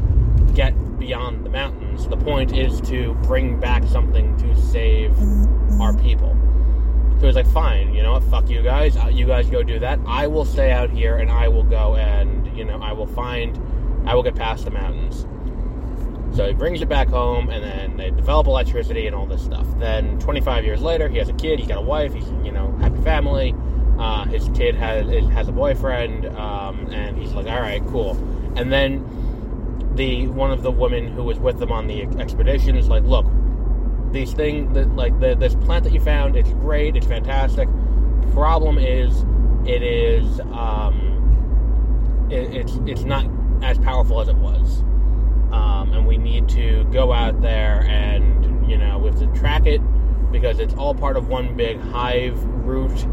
get 0.55 0.71
beyond 0.97 1.45
the 1.45 1.51
mountains. 1.51 2.07
The 2.07 2.17
point 2.17 2.57
is 2.57 2.81
to 2.89 3.13
bring 3.21 3.59
back 3.59 3.83
something 3.83 4.35
to 4.37 4.59
save 4.59 5.15
our 5.79 5.95
people. 5.97 6.35
So 7.19 7.27
he's 7.27 7.35
like, 7.35 7.45
fine, 7.45 7.93
you 7.93 8.01
know 8.01 8.13
what, 8.13 8.23
fuck 8.23 8.49
you 8.49 8.63
guys. 8.63 8.97
Uh, 8.97 9.09
you 9.09 9.27
guys 9.27 9.51
go 9.51 9.61
do 9.61 9.77
that. 9.77 9.99
I 10.07 10.25
will 10.25 10.45
stay 10.45 10.71
out 10.71 10.89
here 10.89 11.17
and 11.17 11.29
I 11.29 11.47
will 11.47 11.61
go 11.61 11.95
and, 11.95 12.47
you 12.57 12.65
know, 12.65 12.81
I 12.81 12.91
will 12.91 13.05
find, 13.05 13.59
I 14.09 14.15
will 14.15 14.23
get 14.23 14.33
past 14.33 14.65
the 14.65 14.71
mountains. 14.71 15.27
So 16.35 16.47
he 16.47 16.53
brings 16.53 16.81
it 16.81 16.89
back 16.89 17.09
home, 17.09 17.49
and 17.49 17.61
then 17.61 17.97
they 17.97 18.09
develop 18.09 18.47
electricity 18.47 19.05
and 19.05 19.13
all 19.13 19.25
this 19.25 19.43
stuff. 19.43 19.67
Then 19.79 20.17
25 20.19 20.63
years 20.63 20.81
later, 20.81 21.09
he 21.09 21.17
has 21.17 21.27
a 21.27 21.33
kid, 21.33 21.59
he's 21.59 21.67
got 21.67 21.79
a 21.79 21.81
wife, 21.81 22.13
he's, 22.13 22.25
you 22.41 22.53
know, 22.53 22.71
happy 22.79 23.01
family. 23.01 23.53
Uh, 23.97 24.25
his 24.25 24.49
kid 24.55 24.75
has 24.75 25.07
has 25.31 25.47
a 25.47 25.51
boyfriend, 25.51 26.25
um, 26.37 26.87
and 26.91 27.17
he's 27.17 27.33
like, 27.33 27.47
all 27.47 27.61
right, 27.61 27.85
cool. 27.87 28.11
And 28.55 28.71
then 28.71 29.05
the 29.95 30.27
one 30.27 30.51
of 30.51 30.63
the 30.63 30.71
women 30.71 31.07
who 31.07 31.23
was 31.23 31.39
with 31.39 31.59
them 31.59 31.71
on 31.71 31.87
the 31.87 32.03
expedition 32.19 32.75
is 32.77 32.87
like, 32.87 33.03
look, 33.03 33.25
these 34.11 34.33
things 34.33 34.73
that 34.73 34.95
like 34.95 35.19
the, 35.19 35.35
this 35.35 35.55
plant 35.55 35.83
that 35.83 35.93
you 35.93 35.99
found, 35.99 36.35
it's 36.35 36.49
great, 36.53 36.95
it's 36.95 37.07
fantastic. 37.07 37.67
Problem 38.33 38.77
is, 38.77 39.25
it 39.65 39.83
is 39.83 40.39
um, 40.51 42.27
it, 42.31 42.53
it's 42.53 42.79
it's 42.85 43.03
not 43.03 43.25
as 43.61 43.77
powerful 43.79 44.21
as 44.21 44.27
it 44.27 44.37
was, 44.37 44.79
um, 45.51 45.91
and 45.93 46.07
we 46.07 46.17
need 46.17 46.47
to 46.49 46.85
go 46.85 47.11
out 47.11 47.41
there 47.41 47.85
and 47.87 48.69
you 48.69 48.77
know 48.77 48.97
we 48.97 49.09
have 49.09 49.19
to 49.19 49.27
track 49.39 49.65
it 49.65 49.81
because 50.31 50.59
it's 50.59 50.73
all 50.75 50.95
part 50.95 51.17
of 51.17 51.27
one 51.27 51.55
big 51.55 51.79
hive 51.79 52.41
root 52.43 53.05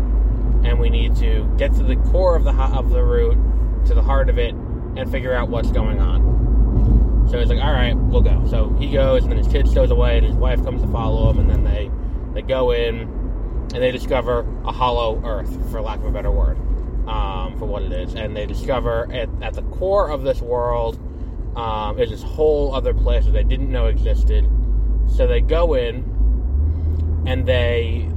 and 0.64 0.78
we 0.78 0.90
need 0.90 1.16
to 1.16 1.52
get 1.56 1.72
to 1.74 1.82
the 1.82 1.96
core 1.96 2.36
of 2.36 2.44
the 2.44 2.52
of 2.52 2.90
the 2.90 3.02
root, 3.02 3.36
to 3.86 3.94
the 3.94 4.02
heart 4.02 4.28
of 4.28 4.38
it 4.38 4.54
and 4.96 5.10
figure 5.10 5.32
out 5.32 5.48
what's 5.48 5.70
going 5.70 6.00
on. 6.00 7.26
So 7.30 7.38
he's 7.38 7.48
like, 7.48 7.60
all 7.60 7.72
right, 7.72 7.94
we'll 7.94 8.22
go. 8.22 8.46
So 8.48 8.70
he 8.78 8.90
goes, 8.90 9.22
and 9.22 9.30
then 9.30 9.38
his 9.38 9.48
kid 9.48 9.68
stows 9.68 9.90
away, 9.90 10.16
and 10.16 10.26
his 10.26 10.34
wife 10.34 10.62
comes 10.64 10.82
to 10.82 10.88
follow 10.88 11.30
him, 11.30 11.38
and 11.38 11.50
then 11.50 11.64
they 11.64 11.90
they 12.34 12.42
go 12.42 12.70
in, 12.72 13.00
and 13.00 13.82
they 13.82 13.90
discover 13.90 14.46
a 14.64 14.72
hollow 14.72 15.22
Earth, 15.24 15.70
for 15.70 15.80
lack 15.80 15.98
of 15.98 16.06
a 16.06 16.10
better 16.10 16.30
word, 16.30 16.56
um, 17.06 17.58
for 17.58 17.66
what 17.66 17.82
it 17.82 17.92
is, 17.92 18.14
and 18.14 18.36
they 18.36 18.46
discover 18.46 19.12
at, 19.12 19.28
at 19.42 19.54
the 19.54 19.62
core 19.62 20.10
of 20.10 20.22
this 20.22 20.40
world 20.40 20.98
um, 21.56 21.98
is 21.98 22.10
this 22.10 22.22
whole 22.22 22.74
other 22.74 22.94
place 22.94 23.24
that 23.26 23.32
they 23.32 23.44
didn't 23.44 23.70
know 23.70 23.86
existed. 23.86 24.48
So 25.08 25.26
they 25.26 25.40
go 25.40 25.74
in, 25.74 27.24
and 27.26 27.46
they 27.46 28.10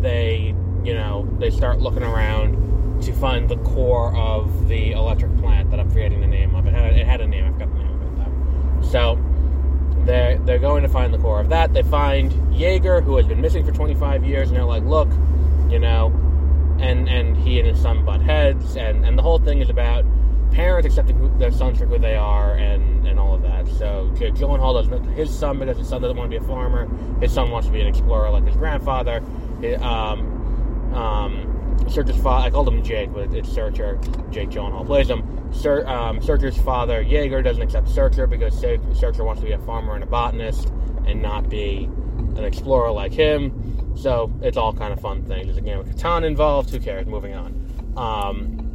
they 0.00 0.54
you 0.86 0.94
know 0.94 1.28
they 1.40 1.50
start 1.50 1.80
looking 1.80 2.04
around 2.04 3.02
to 3.02 3.12
find 3.12 3.48
the 3.48 3.56
core 3.58 4.16
of 4.16 4.68
the 4.68 4.92
electric 4.92 5.36
plant 5.38 5.70
that 5.70 5.80
I'm 5.80 5.90
forgetting 5.90 6.20
the 6.20 6.28
name 6.28 6.54
of. 6.54 6.64
It 6.66 6.72
had 6.72 6.96
it 6.96 7.04
had 7.04 7.20
a 7.20 7.26
name. 7.26 7.44
I 7.44 7.52
forgot 7.52 7.72
the 7.72 7.78
name 7.82 7.90
of 7.90 8.02
it 8.02 8.82
though. 8.82 8.88
So 8.88 10.04
they're 10.06 10.38
they're 10.38 10.60
going 10.60 10.84
to 10.84 10.88
find 10.88 11.12
the 11.12 11.18
core 11.18 11.40
of 11.40 11.48
that. 11.48 11.74
They 11.74 11.82
find 11.82 12.56
Jaeger, 12.56 13.00
who 13.00 13.16
has 13.16 13.26
been 13.26 13.40
missing 13.40 13.66
for 13.66 13.72
25 13.72 14.24
years, 14.24 14.48
and 14.48 14.56
they're 14.56 14.64
like, 14.64 14.84
look, 14.84 15.10
you 15.68 15.80
know, 15.80 16.06
and 16.78 17.08
and 17.08 17.36
he 17.36 17.58
and 17.58 17.68
his 17.68 17.80
son 17.82 18.04
butt 18.04 18.20
heads, 18.20 18.76
and 18.76 19.04
and 19.04 19.18
the 19.18 19.22
whole 19.22 19.40
thing 19.40 19.60
is 19.60 19.68
about 19.68 20.04
parents 20.52 20.86
accepting 20.86 21.36
their 21.38 21.50
sons 21.50 21.78
for 21.78 21.86
who 21.86 21.98
they 21.98 22.14
are, 22.14 22.54
and 22.54 23.08
and 23.08 23.18
all 23.18 23.34
of 23.34 23.42
that. 23.42 23.66
So 23.66 24.08
Gyllenhaal 24.14 24.74
doesn't 24.74 25.14
his 25.14 25.36
son 25.36 25.58
because 25.58 25.78
his 25.78 25.88
son 25.88 26.00
doesn't 26.00 26.16
want 26.16 26.30
to 26.30 26.38
be 26.38 26.42
a 26.42 26.48
farmer. 26.48 26.88
His 27.20 27.32
son 27.32 27.50
wants 27.50 27.66
to 27.66 27.72
be 27.72 27.80
an 27.80 27.88
explorer 27.88 28.30
like 28.30 28.46
his 28.46 28.56
grandfather. 28.56 29.22
Um, 29.80 30.35
um, 30.96 31.56
Searcher's 31.88 32.16
father, 32.16 32.46
I 32.46 32.50
called 32.50 32.68
him 32.68 32.82
Jake, 32.82 33.12
but 33.12 33.32
it's 33.32 33.48
Searcher. 33.48 33.98
Jake 34.30 34.50
Gyllenhaal 34.50 34.86
plays 34.86 35.08
him. 35.08 35.52
Ser, 35.52 35.86
um, 35.86 36.20
Searcher's 36.20 36.56
father, 36.58 37.02
Jaeger, 37.02 37.42
doesn't 37.42 37.62
accept 37.62 37.88
Searcher 37.88 38.26
because 38.26 38.58
Searcher 38.58 39.24
wants 39.24 39.40
to 39.40 39.46
be 39.46 39.52
a 39.52 39.58
farmer 39.60 39.94
and 39.94 40.02
a 40.02 40.06
botanist 40.06 40.68
and 41.06 41.22
not 41.22 41.48
be 41.48 41.88
an 42.36 42.44
explorer 42.44 42.90
like 42.90 43.12
him. 43.12 43.94
So 43.96 44.32
it's 44.42 44.56
all 44.56 44.72
kind 44.72 44.92
of 44.92 45.00
fun 45.00 45.24
things. 45.24 45.46
There's 45.46 45.58
a 45.58 45.62
game 45.62 45.78
of 45.78 45.86
Catan 45.86 46.24
involved. 46.24 46.70
Who 46.70 46.80
cares? 46.80 47.06
Moving 47.06 47.34
on. 47.34 47.94
Um, 47.96 48.66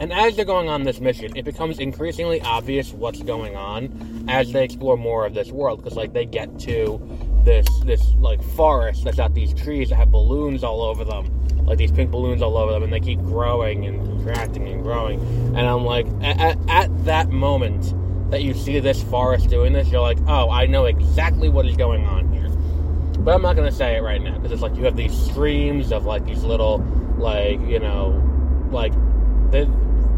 and 0.00 0.12
as 0.12 0.36
they're 0.36 0.44
going 0.44 0.68
on 0.68 0.84
this 0.84 1.00
mission, 1.00 1.36
it 1.36 1.44
becomes 1.44 1.78
increasingly 1.78 2.40
obvious 2.40 2.92
what's 2.92 3.22
going 3.22 3.56
on 3.56 4.26
as 4.28 4.52
they 4.52 4.64
explore 4.64 4.96
more 4.96 5.26
of 5.26 5.34
this 5.34 5.50
world. 5.50 5.82
Because 5.82 5.96
like 5.96 6.12
they 6.12 6.24
get 6.24 6.58
to 6.60 7.00
this 7.44 7.66
this 7.84 8.02
like 8.18 8.42
forest 8.42 9.04
that's 9.04 9.16
got 9.16 9.34
these 9.34 9.54
trees 9.54 9.90
that 9.90 9.96
have 9.96 10.10
balloons 10.10 10.62
all 10.64 10.82
over 10.82 11.04
them, 11.04 11.26
like 11.68 11.78
these 11.78 11.92
pink 11.92 12.10
balloons 12.10 12.40
all 12.40 12.56
over 12.56 12.72
them, 12.72 12.82
and 12.82 12.92
they 12.92 13.00
keep 13.00 13.20
growing 13.20 13.84
and 13.84 14.00
contracting 14.00 14.66
and 14.68 14.82
growing. 14.82 15.20
And 15.48 15.60
I'm 15.60 15.84
like, 15.84 16.06
at, 16.22 16.58
at 16.68 17.04
that 17.04 17.28
moment 17.28 17.94
that 18.30 18.42
you 18.42 18.54
see 18.54 18.78
this 18.80 19.02
forest 19.02 19.48
doing 19.50 19.72
this, 19.72 19.88
you're 19.88 20.00
like, 20.00 20.18
oh, 20.26 20.50
I 20.50 20.66
know 20.66 20.86
exactly 20.86 21.48
what 21.48 21.66
is 21.66 21.76
going 21.76 22.04
on 22.06 22.32
here. 22.32 22.48
But 23.22 23.34
I'm 23.34 23.42
not 23.42 23.56
gonna 23.56 23.72
say 23.72 23.96
it 23.96 24.00
right 24.00 24.22
now 24.22 24.36
because 24.36 24.52
it's 24.52 24.62
like 24.62 24.76
you 24.76 24.84
have 24.84 24.96
these 24.96 25.16
streams 25.16 25.92
of 25.92 26.06
like 26.06 26.24
these 26.24 26.44
little 26.44 26.78
like 27.18 27.60
you 27.62 27.80
know 27.80 28.22
like 28.70 28.92
they 29.50 29.68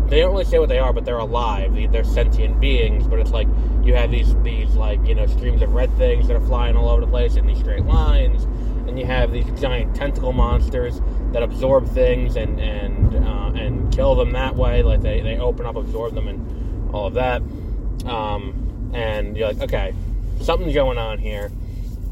they 0.07 0.21
don't 0.21 0.33
really 0.33 0.45
say 0.45 0.59
what 0.59 0.69
they 0.69 0.79
are, 0.79 0.93
but 0.93 1.05
they're 1.05 1.19
alive. 1.19 1.75
They're 1.93 2.05
sentient 2.05 2.61
beings. 2.61 3.07
But 3.07 3.21
it's 3.21 3.31
like 3.31 3.49
you 3.83 3.95
have 3.95 4.11
these 4.11 4.35
these 4.43 4.75
like 4.75 5.05
you 5.07 5.15
know 5.15 5.27
streams 5.27 5.63
of 5.63 5.73
red 5.73 5.97
things 5.97 6.29
that 6.29 6.37
are 6.37 6.47
flying 6.47 6.77
all 6.77 6.89
over 6.89 7.01
the 7.01 7.07
place 7.07 7.37
in 7.37 7.47
these 7.47 7.59
straight 7.59 7.85
lines, 7.85 8.45
and 8.87 8.99
you 8.99 9.07
have 9.07 9.33
these 9.33 9.47
giant 9.61 9.97
tentacle 9.97 10.33
monsters 10.33 11.01
that 11.33 11.43
absorb 11.43 11.89
things 11.89 12.37
and 12.37 12.61
and 12.61 13.15
uh, 13.25 13.53
and 13.55 13.93
kill 13.95 14.15
them 14.15 14.33
that 14.33 14.57
way. 14.57 14.83
Like 14.83 15.01
they 15.01 15.21
they 15.21 15.39
open 15.39 15.67
up, 15.67 15.77
absorb 15.77 16.15
them, 16.15 16.29
and 16.29 16.95
all 16.95 17.07
of 17.07 17.15
that. 17.15 17.43
Um, 18.07 18.91
and 18.95 19.37
you're 19.37 19.49
like, 19.53 19.61
okay, 19.63 19.95
something's 20.41 20.75
going 20.75 20.99
on 20.99 21.19
here. 21.19 21.51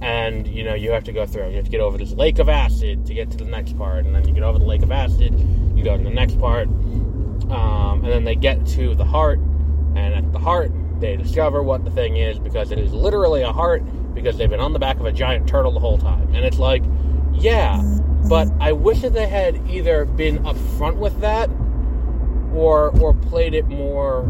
And 0.01 0.47
you 0.47 0.63
know 0.63 0.75
you 0.75 0.93
have 0.93 1.05
to 1.05 1.13
go 1.13 1.27
through. 1.27 1.51
You 1.51 1.57
have 1.57 1.65
to 1.65 1.71
get 1.71 1.81
over 1.81 1.99
this 1.99 2.13
lake 2.13 2.39
of 2.39 2.49
acid 2.49 3.07
to 3.07 3.15
get 3.15 3.31
to 3.33 3.37
the 3.37 3.45
next 3.45 3.77
part, 3.77 4.05
and 4.05 4.15
then 4.15 4.27
you 4.29 4.35
get 4.35 4.45
over 4.45 4.59
the 4.59 4.65
lake 4.65 4.83
of 4.83 4.93
acid. 4.93 5.35
You 5.75 5.83
go 5.83 5.97
to 5.97 6.03
the 6.03 6.11
next 6.11 6.39
part, 6.39 6.69
um, 6.69 8.03
and 8.05 8.13
then 8.13 8.25
they 8.25 8.37
get 8.37 8.65
to 8.69 8.95
the 8.95 9.05
heart, 9.05 9.41
and 9.97 10.15
at 10.15 10.33
the 10.33 10.39
heart, 10.39 10.71
they 11.01 11.17
discover 11.17 11.63
what 11.65 11.85
the 11.85 11.91
thing 11.91 12.17
is 12.17 12.39
because 12.39 12.71
it 12.71 12.79
is 12.79 12.93
literally 12.93 13.43
a 13.43 13.53
heart 13.53 13.83
because 14.15 14.37
they've 14.37 14.51
been 14.51 14.61
on 14.61 14.73
the 14.73 14.79
back 14.79 14.99
of 15.01 15.07
a 15.07 15.13
giant 15.13 15.49
turtle 15.49 15.73
the 15.73 15.81
whole 15.81 15.99
time. 15.99 16.35
And 16.35 16.45
it's 16.45 16.59
like, 16.59 16.83
yeah, 17.33 17.81
but 18.27 18.49
I 18.61 18.73
wish 18.73 19.03
that 19.03 19.13
they 19.13 19.29
had 19.29 19.57
either 19.69 20.05
been 20.05 20.39
upfront 20.45 20.97
with 20.97 21.21
that 21.21 21.49
or 22.55 22.91
or 23.01 23.15
played 23.15 23.55
it 23.55 23.67
more 23.67 24.27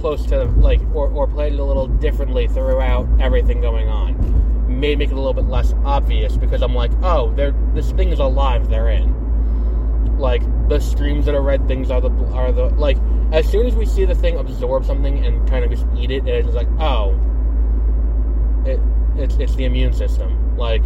close 0.00 0.26
to 0.26 0.44
like 0.44 0.80
or, 0.92 1.08
or 1.08 1.26
played 1.26 1.54
it 1.54 1.58
a 1.58 1.64
little 1.64 1.86
differently 1.86 2.48
throughout 2.48 3.08
everything 3.20 3.60
going 3.60 3.88
on. 3.88 4.32
May 4.68 4.96
make 4.96 5.10
it 5.10 5.12
a 5.12 5.16
little 5.16 5.34
bit 5.34 5.46
less 5.46 5.72
obvious 5.84 6.36
because 6.36 6.62
I'm 6.62 6.74
like, 6.74 6.90
oh, 7.02 7.32
they're 7.34 7.54
this 7.74 7.92
thing 7.92 8.10
is 8.10 8.18
alive 8.18 8.68
they're 8.68 8.90
in. 8.90 10.18
Like 10.18 10.42
the 10.68 10.80
streams 10.80 11.26
that 11.26 11.34
are 11.34 11.42
red 11.42 11.66
things 11.68 11.90
are 11.90 12.00
the 12.00 12.10
are 12.32 12.52
the 12.52 12.66
like 12.70 12.98
as 13.32 13.48
soon 13.50 13.66
as 13.66 13.74
we 13.74 13.86
see 13.86 14.04
the 14.04 14.14
thing 14.14 14.36
absorb 14.36 14.84
something 14.84 15.24
and 15.24 15.48
kind 15.48 15.64
of 15.64 15.70
just 15.70 15.86
eat 15.96 16.10
it, 16.10 16.26
it's 16.26 16.54
like 16.54 16.68
oh, 16.78 17.18
it 18.66 18.80
it's 19.16 19.36
it's 19.36 19.54
the 19.54 19.64
immune 19.64 19.92
system. 19.92 20.56
Like 20.56 20.82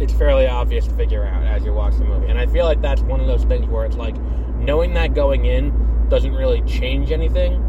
it's 0.00 0.12
fairly 0.12 0.46
obvious 0.46 0.86
to 0.86 0.94
figure 0.94 1.24
out 1.24 1.44
as 1.44 1.64
you 1.64 1.72
watch 1.72 1.96
the 1.96 2.04
movie, 2.04 2.26
and 2.26 2.38
I 2.38 2.46
feel 2.46 2.64
like 2.64 2.80
that's 2.80 3.02
one 3.02 3.20
of 3.20 3.26
those 3.26 3.44
things 3.44 3.66
where 3.66 3.84
it's 3.84 3.96
like 3.96 4.16
knowing 4.58 4.94
that 4.94 5.14
going 5.14 5.46
in 5.46 6.08
doesn't 6.08 6.34
really 6.34 6.62
change 6.62 7.10
anything. 7.10 7.64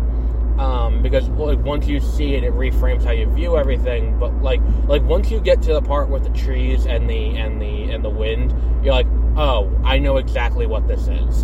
Um, 0.60 1.02
because 1.02 1.30
like 1.30 1.60
once 1.60 1.88
you 1.88 2.02
see 2.02 2.36
it, 2.36 2.44
it 2.44 2.52
reframes 2.52 3.06
how 3.06 3.12
you 3.12 3.28
view 3.28 3.58
everything. 3.58 4.20
But 4.20 4.42
like 4.42 4.60
like 4.88 5.02
once 5.04 5.32
you 5.32 5.40
get 5.40 5.62
to 5.64 5.74
the 5.74 5.82
part 5.82 6.10
with 6.10 6.24
the 6.24 6.38
trees 6.38 6.86
and 6.86 7.10
the 7.10 7.38
and 7.38 7.62
the 7.62 7.92
and 7.92 8.04
the 8.04 8.10
wind, 8.10 8.54
you're 8.84 8.94
like, 8.94 9.08
oh, 9.38 9.74
I 9.86 10.00
know 10.00 10.18
exactly 10.18 10.68
what 10.68 10.86
this 10.88 11.08
is. 11.08 11.44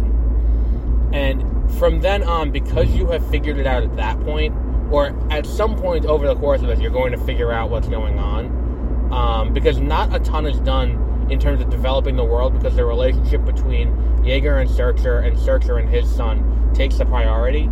And 1.13 1.71
from 1.79 2.01
then 2.01 2.23
on, 2.23 2.51
because 2.51 2.89
you 2.89 3.07
have 3.11 3.25
figured 3.29 3.57
it 3.57 3.65
out 3.65 3.83
at 3.83 3.95
that 3.95 4.19
point, 4.25 4.53
or 4.91 5.15
at 5.31 5.45
some 5.45 5.77
point 5.77 6.05
over 6.05 6.27
the 6.27 6.35
course 6.35 6.61
of 6.61 6.67
this, 6.67 6.79
you're 6.81 6.91
going 6.91 7.13
to 7.13 7.17
figure 7.19 7.53
out 7.53 7.69
what's 7.69 7.87
going 7.87 8.19
on. 8.19 8.64
Um, 9.11 9.53
because 9.53 9.79
not 9.79 10.15
a 10.15 10.19
ton 10.19 10.45
is 10.45 10.59
done 10.61 11.27
in 11.29 11.39
terms 11.39 11.61
of 11.61 11.69
developing 11.69 12.15
the 12.15 12.23
world, 12.23 12.53
because 12.53 12.75
the 12.75 12.85
relationship 12.85 13.45
between 13.45 14.23
Jaeger 14.23 14.57
and 14.57 14.69
Searcher 14.69 15.19
and 15.19 15.37
Searcher 15.37 15.77
and 15.77 15.89
his 15.89 16.09
son 16.13 16.71
takes 16.73 16.97
the 16.97 17.05
priority. 17.05 17.69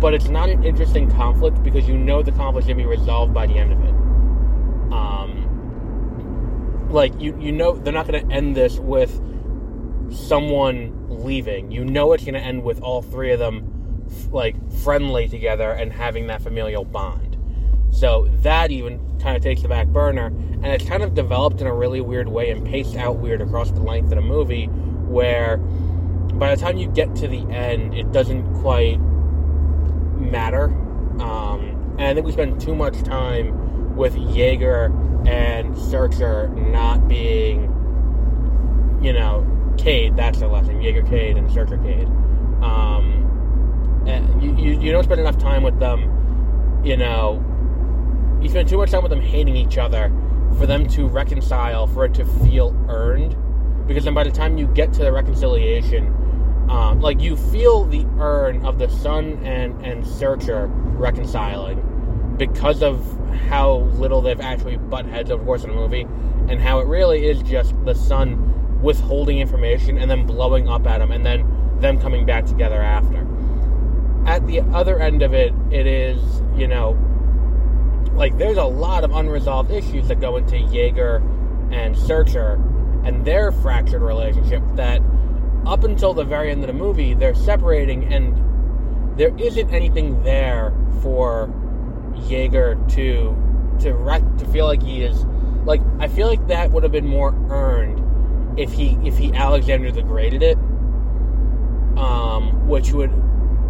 But 0.00 0.12
it's 0.12 0.28
not 0.28 0.50
an 0.50 0.62
interesting 0.64 1.10
conflict 1.10 1.62
because 1.62 1.88
you 1.88 1.96
know 1.96 2.22
the 2.22 2.32
conflict 2.32 2.68
can 2.68 2.76
be 2.76 2.84
resolved 2.84 3.32
by 3.32 3.46
the 3.46 3.54
end 3.54 3.72
of 3.72 3.80
it. 3.82 3.94
Um, 4.92 6.88
like 6.90 7.18
you, 7.20 7.36
you 7.40 7.52
know 7.52 7.76
they're 7.76 7.92
not 7.92 8.06
going 8.06 8.28
to 8.28 8.34
end 8.34 8.54
this 8.56 8.78
with 8.78 9.20
someone 10.10 11.06
leaving. 11.08 11.70
You 11.70 11.84
know 11.84 12.12
it's 12.12 12.24
going 12.24 12.34
to 12.34 12.40
end 12.40 12.62
with 12.62 12.80
all 12.82 13.00
three 13.02 13.32
of 13.32 13.38
them 13.38 13.72
like 14.30 14.54
friendly 14.82 15.28
together 15.28 15.70
and 15.70 15.92
having 15.92 16.26
that 16.28 16.42
familial 16.42 16.84
bond. 16.84 17.25
So 17.96 18.28
that 18.42 18.70
even 18.70 19.00
kind 19.20 19.38
of 19.38 19.42
takes 19.42 19.62
the 19.62 19.68
back 19.68 19.86
burner, 19.86 20.26
and 20.26 20.66
it's 20.66 20.84
kind 20.84 21.02
of 21.02 21.14
developed 21.14 21.62
in 21.62 21.66
a 21.66 21.74
really 21.74 22.02
weird 22.02 22.28
way 22.28 22.50
and 22.50 22.62
paced 22.64 22.94
out 22.94 23.16
weird 23.16 23.40
across 23.40 23.70
the 23.70 23.80
length 23.80 24.12
of 24.12 24.16
the 24.16 24.20
movie, 24.20 24.66
where 24.66 25.56
by 25.56 26.54
the 26.54 26.60
time 26.60 26.76
you 26.76 26.88
get 26.88 27.16
to 27.16 27.26
the 27.26 27.40
end, 27.50 27.94
it 27.94 28.12
doesn't 28.12 28.60
quite 28.60 29.00
matter. 30.20 30.64
Um, 31.22 31.94
and 31.98 32.02
I 32.02 32.12
think 32.12 32.26
we 32.26 32.32
spend 32.32 32.60
too 32.60 32.74
much 32.74 33.02
time 33.02 33.96
with 33.96 34.14
Jaeger 34.14 34.92
and 35.26 35.74
Searcher 35.78 36.48
not 36.48 37.08
being, 37.08 37.62
you 39.00 39.14
know, 39.14 39.46
Clade, 39.78 40.16
that's 40.16 40.40
the 40.40 40.48
lesson. 40.48 40.82
Jaeger 40.82 41.02
Clade 41.02 41.38
and 41.38 41.50
Searcher 41.50 41.78
Clade. 41.78 42.08
Um, 42.62 43.22
you, 44.38 44.54
you, 44.54 44.80
you 44.80 44.92
don't 44.92 45.04
spend 45.04 45.18
enough 45.18 45.38
time 45.38 45.62
with 45.62 45.78
them, 45.78 46.82
you 46.84 46.98
know, 46.98 47.42
you 48.46 48.50
spend 48.50 48.68
too 48.68 48.78
much 48.78 48.92
time 48.92 49.02
with 49.02 49.10
them 49.10 49.20
hating 49.20 49.56
each 49.56 49.76
other 49.76 50.12
for 50.56 50.66
them 50.66 50.86
to 50.86 51.08
reconcile, 51.08 51.88
for 51.88 52.04
it 52.04 52.14
to 52.14 52.24
feel 52.24 52.74
earned. 52.88 53.36
Because 53.88 54.04
then 54.04 54.14
by 54.14 54.22
the 54.22 54.30
time 54.30 54.56
you 54.56 54.68
get 54.68 54.92
to 54.94 55.00
the 55.00 55.10
reconciliation, 55.10 56.06
um, 56.70 57.00
like 57.00 57.20
you 57.20 57.36
feel 57.36 57.84
the 57.84 58.06
earn 58.18 58.64
of 58.64 58.78
the 58.78 58.88
son 58.88 59.44
and, 59.44 59.84
and 59.84 60.06
Searcher 60.06 60.66
reconciling 60.66 62.34
because 62.38 62.82
of 62.82 63.04
how 63.48 63.78
little 63.94 64.20
they've 64.20 64.40
actually 64.40 64.76
butt 64.76 65.06
heads 65.06 65.30
over 65.30 65.40
the 65.40 65.46
course 65.46 65.64
of 65.64 65.70
the 65.70 65.74
movie, 65.76 66.06
and 66.48 66.60
how 66.60 66.78
it 66.78 66.86
really 66.86 67.26
is 67.26 67.42
just 67.42 67.74
the 67.84 67.94
son 67.94 68.80
withholding 68.80 69.38
information 69.38 69.98
and 69.98 70.08
then 70.08 70.24
blowing 70.24 70.68
up 70.68 70.86
at 70.86 70.98
them 70.98 71.10
and 71.10 71.26
then 71.26 71.80
them 71.80 72.00
coming 72.00 72.24
back 72.24 72.46
together 72.46 72.80
after. 72.80 73.26
At 74.26 74.46
the 74.46 74.60
other 74.60 75.00
end 75.00 75.22
of 75.22 75.34
it, 75.34 75.52
it 75.70 75.86
is, 75.86 76.20
you 76.56 76.68
know, 76.68 76.96
like 78.16 78.36
there's 78.38 78.56
a 78.56 78.64
lot 78.64 79.04
of 79.04 79.12
unresolved 79.12 79.70
issues 79.70 80.08
that 80.08 80.20
go 80.20 80.36
into 80.36 80.58
Jaeger 80.58 81.22
and 81.70 81.96
Searcher 81.96 82.54
and 83.04 83.24
their 83.24 83.52
fractured 83.52 84.02
relationship 84.02 84.62
that 84.74 85.00
up 85.66 85.84
until 85.84 86.14
the 86.14 86.24
very 86.24 86.50
end 86.50 86.62
of 86.62 86.68
the 86.68 86.72
movie, 86.72 87.14
they're 87.14 87.34
separating 87.34 88.12
and 88.12 89.18
there 89.18 89.36
isn't 89.38 89.70
anything 89.70 90.22
there 90.22 90.72
for 91.02 91.52
Jaeger 92.28 92.78
to 92.90 93.36
to 93.80 93.92
rec- 93.92 94.36
to 94.38 94.46
feel 94.46 94.64
like 94.66 94.82
he 94.82 95.02
is 95.02 95.24
like 95.64 95.80
I 95.98 96.08
feel 96.08 96.26
like 96.26 96.46
that 96.48 96.70
would 96.70 96.82
have 96.82 96.92
been 96.92 97.06
more 97.06 97.34
earned 97.50 98.58
if 98.58 98.72
he 98.72 98.98
if 99.04 99.18
he 99.18 99.32
Alexander 99.34 99.92
the 99.92 100.02
Greated 100.02 100.42
it, 100.42 100.56
um, 101.98 102.66
which 102.68 102.92
would 102.92 103.10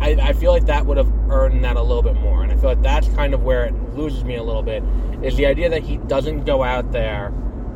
I, 0.00 0.16
I 0.20 0.32
feel 0.34 0.52
like 0.52 0.66
that 0.66 0.86
would 0.86 0.96
have 0.96 1.12
earned 1.30 1.64
that 1.64 1.76
a 1.76 1.82
little 1.82 2.02
bit 2.02 2.14
more, 2.14 2.42
and 2.42 2.52
I 2.52 2.56
feel 2.56 2.70
like 2.70 2.82
that's 2.82 3.08
kind 3.10 3.34
of 3.34 3.42
where 3.42 3.64
it 3.64 3.74
loses 3.94 4.24
me 4.24 4.36
a 4.36 4.42
little 4.42 4.62
bit 4.62 4.82
is 5.22 5.36
the 5.36 5.46
idea 5.46 5.68
that 5.70 5.82
he 5.82 5.96
doesn't 5.96 6.44
go 6.44 6.62
out 6.62 6.92
there 6.92 7.32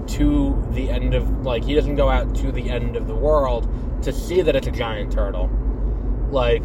to 0.07 0.67
the 0.73 0.91
end 0.91 1.15
of 1.15 1.29
like 1.45 1.65
he 1.65 1.75
doesn't 1.75 1.97
go 1.97 2.09
out 2.09 2.35
to 2.35 2.53
the 2.53 2.69
end 2.71 2.97
of 2.97 3.07
the 3.07 3.15
world 3.15 3.69
to 4.03 4.13
see 4.13 4.43
that 4.43 4.57
it's 4.57 4.67
a 4.67 4.71
giant 4.71 5.13
turtle. 5.13 5.49
Like 6.31 6.63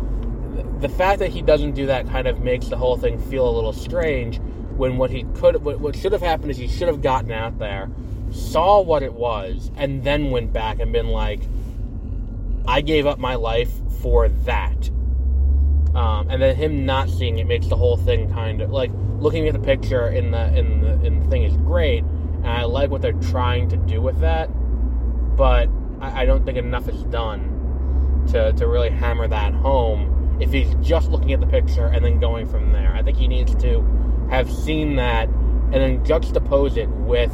the 0.80 0.90
fact 0.90 1.20
that 1.20 1.32
he 1.32 1.42
doesn't 1.42 1.74
do 1.74 1.86
that 1.88 2.08
kind 2.10 2.28
of 2.28 2.40
makes 2.42 2.68
the 2.68 2.78
whole 2.78 2.98
thing 2.98 3.20
feel 3.20 3.48
a 3.48 3.54
little 3.54 3.74
strange. 3.74 4.40
When 4.76 4.98
what 4.98 5.10
he 5.10 5.24
could, 5.36 5.64
what, 5.64 5.80
what 5.80 5.96
should 5.96 6.12
have 6.12 6.22
happened 6.22 6.52
is 6.52 6.58
he 6.58 6.68
should 6.68 6.90
have 6.90 7.02
gotten 7.02 7.32
out 7.32 7.60
there, 7.60 7.90
saw 8.32 8.82
what 8.82 9.04
it 9.04 9.14
was, 9.14 9.72
and 9.78 10.04
then 10.04 10.32
went 10.32 10.52
back 10.52 10.82
and 10.82 10.92
been 10.92 11.08
like, 11.08 11.44
"I 12.68 12.82
gave 12.82 13.06
up 13.06 13.18
my 13.18 13.36
life 13.36 13.72
for 14.02 14.28
that." 14.28 14.90
Um, 15.96 16.30
and 16.30 16.42
then 16.42 16.56
him 16.56 16.86
not 16.86 17.10
seeing 17.10 17.40
it 17.40 17.48
makes 17.48 17.68
the 17.68 17.78
whole 17.78 17.96
thing 17.96 18.30
kind 18.32 18.62
of 18.62 18.70
like 18.70 18.92
looking 19.18 19.48
at 19.48 19.54
the 19.54 19.60
picture 19.60 20.10
in 20.10 20.32
the 20.32 20.58
in 20.58 20.82
the 20.82 21.06
in 21.06 21.22
the 21.22 21.30
thing 21.30 21.44
is 21.44 21.56
great, 21.58 22.04
and 22.04 22.48
I 22.48 22.64
like 22.66 22.90
what 22.90 23.02
they're 23.02 23.14
trying 23.14 23.70
to 23.70 23.78
do 23.78 24.02
with 24.02 24.20
that, 24.20 24.48
but 25.38 25.70
I, 26.02 26.24
I 26.24 26.26
don't 26.26 26.46
think 26.46 26.58
enough 26.58 26.90
is 26.90 27.02
done 27.04 28.26
to 28.32 28.52
to 28.54 28.68
really 28.68 28.90
hammer 28.90 29.28
that 29.30 29.54
home 29.54 30.38
if 30.42 30.52
he's 30.52 30.76
just 30.82 31.10
looking 31.10 31.32
at 31.32 31.40
the 31.40 31.48
picture 31.48 31.86
and 31.86 32.04
then 32.04 32.20
going 32.20 32.46
from 32.46 32.74
there. 32.74 32.94
I 32.94 33.02
think 33.02 33.18
he 33.18 33.30
needs 33.30 33.56
to 33.56 33.82
have 34.30 34.52
seen 34.52 34.98
that 34.98 35.30
and 35.30 35.76
then 35.76 36.06
juxtapose 36.06 36.76
it 36.76 36.90
with 36.90 37.32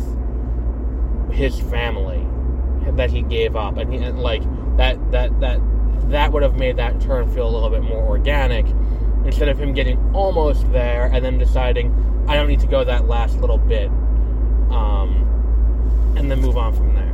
his 1.32 1.60
family 1.60 2.28
that 2.96 3.10
he 3.10 3.22
gave 3.22 3.56
up, 3.56 3.78
and, 3.78 3.92
he, 3.92 4.00
and 4.00 4.20
like 4.20 4.44
that 4.78 5.12
that 5.12 5.40
that 5.40 5.60
that 6.12 6.32
would 6.32 6.44
have 6.44 6.56
made 6.56 6.78
that 6.78 7.00
turn 7.02 7.32
feel 7.34 7.48
a 7.48 7.52
little 7.52 7.70
bit 7.70 7.84
more 7.84 8.04
organic 8.04 8.66
instead 9.26 9.50
of 9.50 9.60
him 9.60 9.74
getting 9.74 9.98
almost 10.14 10.72
there 10.72 11.06
and 11.14 11.24
then 11.24 11.38
deciding 11.38 11.92
I 12.28 12.36
don't 12.36 12.48
need 12.48 12.60
to 12.62 12.68
go 12.68 12.84
that 12.84 13.08
last 13.08 13.38
little 13.40 13.58
bit, 13.58 13.88
um, 14.70 16.14
and 16.16 16.30
then 16.30 16.40
move 16.40 16.58
on 16.58 16.74
from 16.74 16.94
there. 16.94 17.12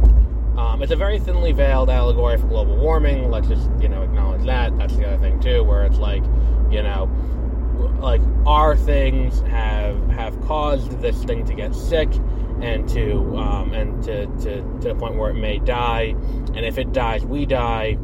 Um, 0.58 0.82
it's 0.82 0.92
a 0.92 0.96
very 0.96 1.20
thinly 1.20 1.52
veiled 1.52 1.90
allegory 1.90 2.38
for 2.38 2.48
global 2.48 2.76
warming. 2.76 3.30
Let's 3.30 3.48
just 3.48 3.70
you 3.80 3.88
know 3.88 4.04
acknowledge 4.04 4.44
that. 4.46 4.78
That's 4.78 4.96
the 4.96 5.08
other 5.08 5.18
thing 5.18 5.40
too, 5.40 5.64
where 5.64 5.86
it's 5.86 5.98
like 5.98 6.24
you 6.70 6.84
know, 6.84 7.10
like 8.00 8.22
our 8.46 8.76
things 8.76 9.40
have 9.42 10.08
have 10.10 10.40
caused 10.42 11.00
this 11.02 11.24
thing 11.24 11.46
to 11.46 11.54
get 11.54 11.74
sick 11.74 12.10
and 12.62 12.90
to 12.90 13.38
um, 13.38 13.74
and 13.74 14.04
to, 14.04 14.26
to 14.26 14.62
to 14.82 14.88
the 14.90 14.96
point 14.96 15.16
where 15.16 15.30
it 15.32 15.36
may 15.36 15.60
die, 15.60 16.16
and 16.54 16.60
if 16.60 16.78
it 16.78 16.92
dies, 16.92 17.26
we 17.26 17.46
die. 17.46 17.98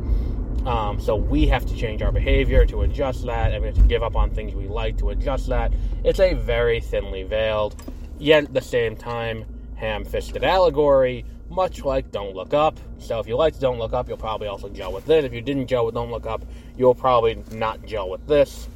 Um, 0.66 1.00
so 1.00 1.16
we 1.16 1.48
have 1.48 1.66
to 1.66 1.76
change 1.76 2.02
our 2.02 2.12
behavior 2.12 2.66
to 2.68 2.82
adjust 2.84 3.26
that, 3.26 3.52
and 3.52 3.62
we 3.62 3.68
have 3.68 3.78
to 3.78 3.84
give 3.84 4.02
up 4.02 4.16
on 4.16 4.30
things 4.30 4.56
we 4.56 4.68
like 4.68 4.98
to 5.00 5.10
adjust 5.10 5.48
that. 5.50 5.74
It's 6.04 6.20
a 6.20 6.34
very 6.34 6.80
thinly 6.80 7.24
veiled, 7.24 7.82
yet 8.18 8.46
at 8.46 8.54
the 8.54 8.62
same 8.62 8.96
time, 8.96 9.46
ham-fisted 9.76 10.44
allegory 10.44 11.26
much 11.50 11.84
like 11.84 12.12
Don't 12.12 12.34
Look 12.34 12.54
Up. 12.54 12.80
So 12.98 13.20
if 13.20 13.28
you 13.28 13.36
liked 13.36 13.60
Don't 13.60 13.78
Look 13.78 13.94
Up, 13.94 14.08
you'll 14.08 14.18
probably 14.18 14.48
also 14.48 14.70
gel 14.70 14.92
with 14.92 15.06
this. 15.06 15.24
If 15.24 15.34
you 15.34 15.42
didn't 15.42 15.68
gel 15.68 15.86
with 15.86 15.94
Don't 15.94 16.12
Look 16.12 16.26
Up, 16.26 16.44
you'll 16.78 16.96
probably 16.96 17.44
not 17.52 17.86
gel 17.86 18.10
with 18.10 18.26
this. 18.28 18.68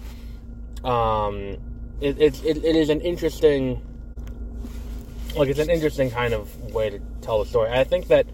Um, 0.83 1.57
it, 1.99 2.21
it, 2.21 2.45
it, 2.45 2.57
it 2.63 2.75
is 2.75 2.89
an 2.89 3.01
interesting, 3.01 3.81
like 5.35 5.49
it's 5.49 5.59
an 5.59 5.69
interesting 5.69 6.11
kind 6.11 6.33
of 6.33 6.53
way 6.71 6.89
to 6.89 6.99
tell 7.21 7.39
the 7.43 7.49
story. 7.49 7.71
I 7.71 7.83
think 7.83 8.07
that 8.07 8.27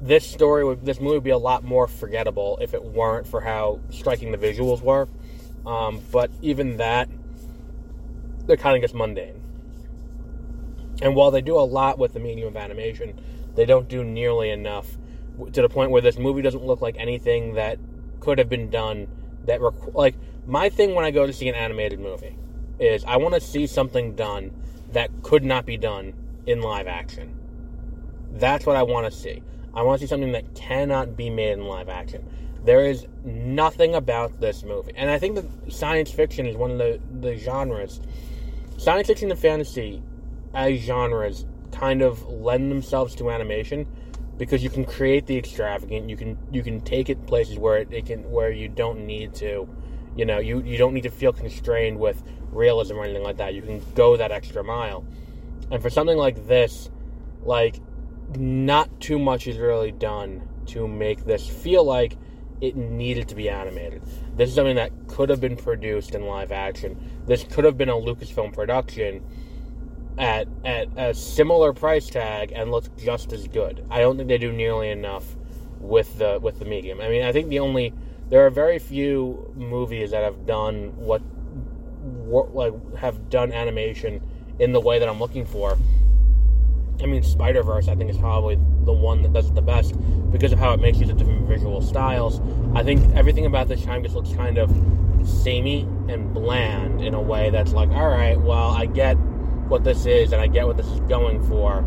this 0.00 0.26
story 0.26 0.64
would, 0.64 0.84
this 0.84 1.00
movie 1.00 1.16
would 1.16 1.24
be 1.24 1.30
a 1.30 1.38
lot 1.38 1.64
more 1.64 1.86
forgettable 1.86 2.58
if 2.60 2.74
it 2.74 2.82
weren't 2.82 3.26
for 3.26 3.40
how 3.40 3.80
striking 3.90 4.32
the 4.32 4.38
visuals 4.38 4.80
were. 4.80 5.08
Um, 5.66 6.00
but 6.10 6.30
even 6.40 6.78
that, 6.78 7.08
they're 8.46 8.56
kind 8.56 8.76
of 8.76 8.80
gets 8.80 8.94
mundane. 8.94 9.40
And 11.02 11.14
while 11.14 11.30
they 11.30 11.40
do 11.40 11.56
a 11.58 11.60
lot 11.60 11.98
with 11.98 12.12
the 12.12 12.20
medium 12.20 12.48
of 12.48 12.56
animation, 12.56 13.18
they 13.54 13.64
don't 13.64 13.88
do 13.88 14.04
nearly 14.04 14.50
enough 14.50 14.86
to 15.52 15.62
the 15.62 15.68
point 15.68 15.90
where 15.90 16.02
this 16.02 16.18
movie 16.18 16.42
doesn't 16.42 16.64
look 16.64 16.80
like 16.80 16.96
anything 16.98 17.54
that 17.54 17.78
could 18.20 18.38
have 18.38 18.48
been 18.48 18.70
done. 18.70 19.08
That 19.44 19.60
rec- 19.60 19.94
like 19.94 20.16
my 20.46 20.68
thing 20.68 20.94
when 20.94 21.04
I 21.04 21.10
go 21.10 21.26
to 21.26 21.32
see 21.32 21.48
an 21.48 21.54
animated 21.54 22.00
movie 22.00 22.36
is 22.78 23.04
I 23.04 23.16
want 23.16 23.34
to 23.34 23.40
see 23.40 23.66
something 23.66 24.14
done 24.14 24.50
that 24.92 25.10
could 25.22 25.44
not 25.44 25.64
be 25.66 25.76
done 25.76 26.14
in 26.46 26.60
live 26.60 26.86
action. 26.86 27.36
That's 28.32 28.66
what 28.66 28.76
I 28.76 28.82
want 28.82 29.10
to 29.10 29.18
see. 29.18 29.42
I 29.74 29.82
want 29.82 30.00
to 30.00 30.06
see 30.06 30.10
something 30.10 30.32
that 30.32 30.54
cannot 30.54 31.16
be 31.16 31.30
made 31.30 31.52
in 31.52 31.64
live 31.64 31.88
action. 31.88 32.24
There 32.64 32.86
is 32.86 33.06
nothing 33.24 33.94
about 33.94 34.40
this 34.40 34.64
movie, 34.64 34.92
and 34.94 35.10
I 35.10 35.18
think 35.18 35.36
that 35.36 35.72
science 35.72 36.10
fiction 36.10 36.46
is 36.46 36.56
one 36.56 36.70
of 36.70 36.78
the, 36.78 37.00
the 37.20 37.36
genres. 37.36 38.00
Science 38.76 39.06
fiction 39.06 39.30
and 39.30 39.38
fantasy, 39.38 40.02
as 40.54 40.80
genres, 40.80 41.46
kind 41.72 42.02
of 42.02 42.26
lend 42.28 42.70
themselves 42.70 43.14
to 43.16 43.30
animation 43.30 43.86
because 44.36 44.62
you 44.62 44.70
can 44.70 44.84
create 44.84 45.26
the 45.26 45.36
extravagant. 45.36 46.08
You 46.08 46.16
can 46.16 46.38
you 46.50 46.62
can 46.62 46.80
take 46.80 47.08
it 47.08 47.26
places 47.26 47.58
where 47.58 47.78
it, 47.78 47.92
it 47.92 48.06
can 48.06 48.30
where 48.30 48.50
you 48.50 48.68
don't 48.68 49.06
need 49.06 49.34
to, 49.36 49.68
you 50.16 50.24
know, 50.24 50.38
you 50.38 50.60
you 50.62 50.78
don't 50.78 50.94
need 50.94 51.02
to 51.02 51.10
feel 51.10 51.32
constrained 51.32 51.98
with 51.98 52.22
realism 52.50 52.96
or 52.96 53.04
anything 53.04 53.22
like 53.22 53.36
that. 53.36 53.54
You 53.54 53.62
can 53.62 53.82
go 53.94 54.16
that 54.16 54.32
extra 54.32 54.64
mile. 54.64 55.04
And 55.70 55.80
for 55.82 55.90
something 55.90 56.16
like 56.16 56.46
this, 56.48 56.90
like 57.42 57.76
not 58.36 59.00
too 59.00 59.18
much 59.18 59.46
is 59.46 59.58
really 59.58 59.92
done 59.92 60.48
to 60.66 60.86
make 60.86 61.24
this 61.24 61.46
feel 61.46 61.84
like 61.84 62.16
it 62.60 62.76
needed 62.76 63.28
to 63.28 63.34
be 63.34 63.48
animated. 63.48 64.02
This 64.36 64.50
is 64.50 64.54
something 64.54 64.76
that 64.76 64.92
could 65.08 65.30
have 65.30 65.40
been 65.40 65.56
produced 65.56 66.14
in 66.14 66.26
live 66.26 66.52
action. 66.52 67.22
This 67.26 67.44
could 67.44 67.64
have 67.64 67.78
been 67.78 67.88
a 67.88 67.94
Lucasfilm 67.94 68.52
production 68.52 69.24
at 70.18 70.48
at 70.64 70.88
a 70.96 71.14
similar 71.14 71.72
price 71.72 72.08
tag 72.08 72.52
and 72.54 72.70
looks 72.70 72.90
just 72.98 73.32
as 73.32 73.48
good. 73.48 73.84
I 73.90 74.00
don't 74.00 74.16
think 74.16 74.28
they 74.28 74.38
do 74.38 74.52
nearly 74.52 74.90
enough 74.90 75.24
with 75.80 76.18
the 76.18 76.38
with 76.40 76.58
the 76.58 76.64
medium. 76.66 77.00
I 77.00 77.08
mean, 77.08 77.22
I 77.22 77.32
think 77.32 77.48
the 77.48 77.60
only 77.60 77.94
there 78.28 78.46
are 78.46 78.50
very 78.50 78.78
few 78.78 79.52
movies 79.56 80.12
that 80.12 80.22
have 80.22 80.46
done 80.46 80.96
what, 80.96 81.20
what 81.22 82.54
like 82.54 82.96
have 82.96 83.30
done 83.30 83.52
animation 83.52 84.22
in 84.58 84.72
the 84.72 84.80
way 84.80 84.98
that 84.98 85.08
I'm 85.08 85.18
looking 85.18 85.44
for. 85.44 85.76
I 87.02 87.06
mean, 87.06 87.22
Spider 87.22 87.62
Verse, 87.62 87.88
I 87.88 87.94
think, 87.94 88.10
is 88.10 88.18
probably 88.18 88.56
the 88.84 88.92
one 88.92 89.22
that 89.22 89.32
does 89.32 89.48
it 89.48 89.54
the 89.54 89.62
best 89.62 89.94
because 90.30 90.52
of 90.52 90.58
how 90.58 90.72
it 90.72 90.80
makes 90.80 90.98
use 90.98 91.10
of 91.10 91.16
different 91.16 91.46
visual 91.46 91.80
styles. 91.80 92.40
I 92.74 92.82
think 92.82 93.14
everything 93.14 93.46
about 93.46 93.68
this 93.68 93.82
time 93.84 94.02
just 94.02 94.14
looks 94.14 94.32
kind 94.32 94.58
of 94.58 94.70
samey 95.24 95.82
and 96.08 96.32
bland 96.32 97.02
in 97.02 97.14
a 97.14 97.20
way 97.20 97.50
that's 97.50 97.72
like, 97.72 97.90
all 97.90 98.08
right, 98.08 98.40
well, 98.40 98.70
I 98.70 98.86
get 98.86 99.14
what 99.14 99.84
this 99.84 100.06
is 100.06 100.32
and 100.32 100.40
I 100.40 100.46
get 100.46 100.66
what 100.66 100.76
this 100.76 100.86
is 100.86 101.00
going 101.00 101.42
for, 101.48 101.82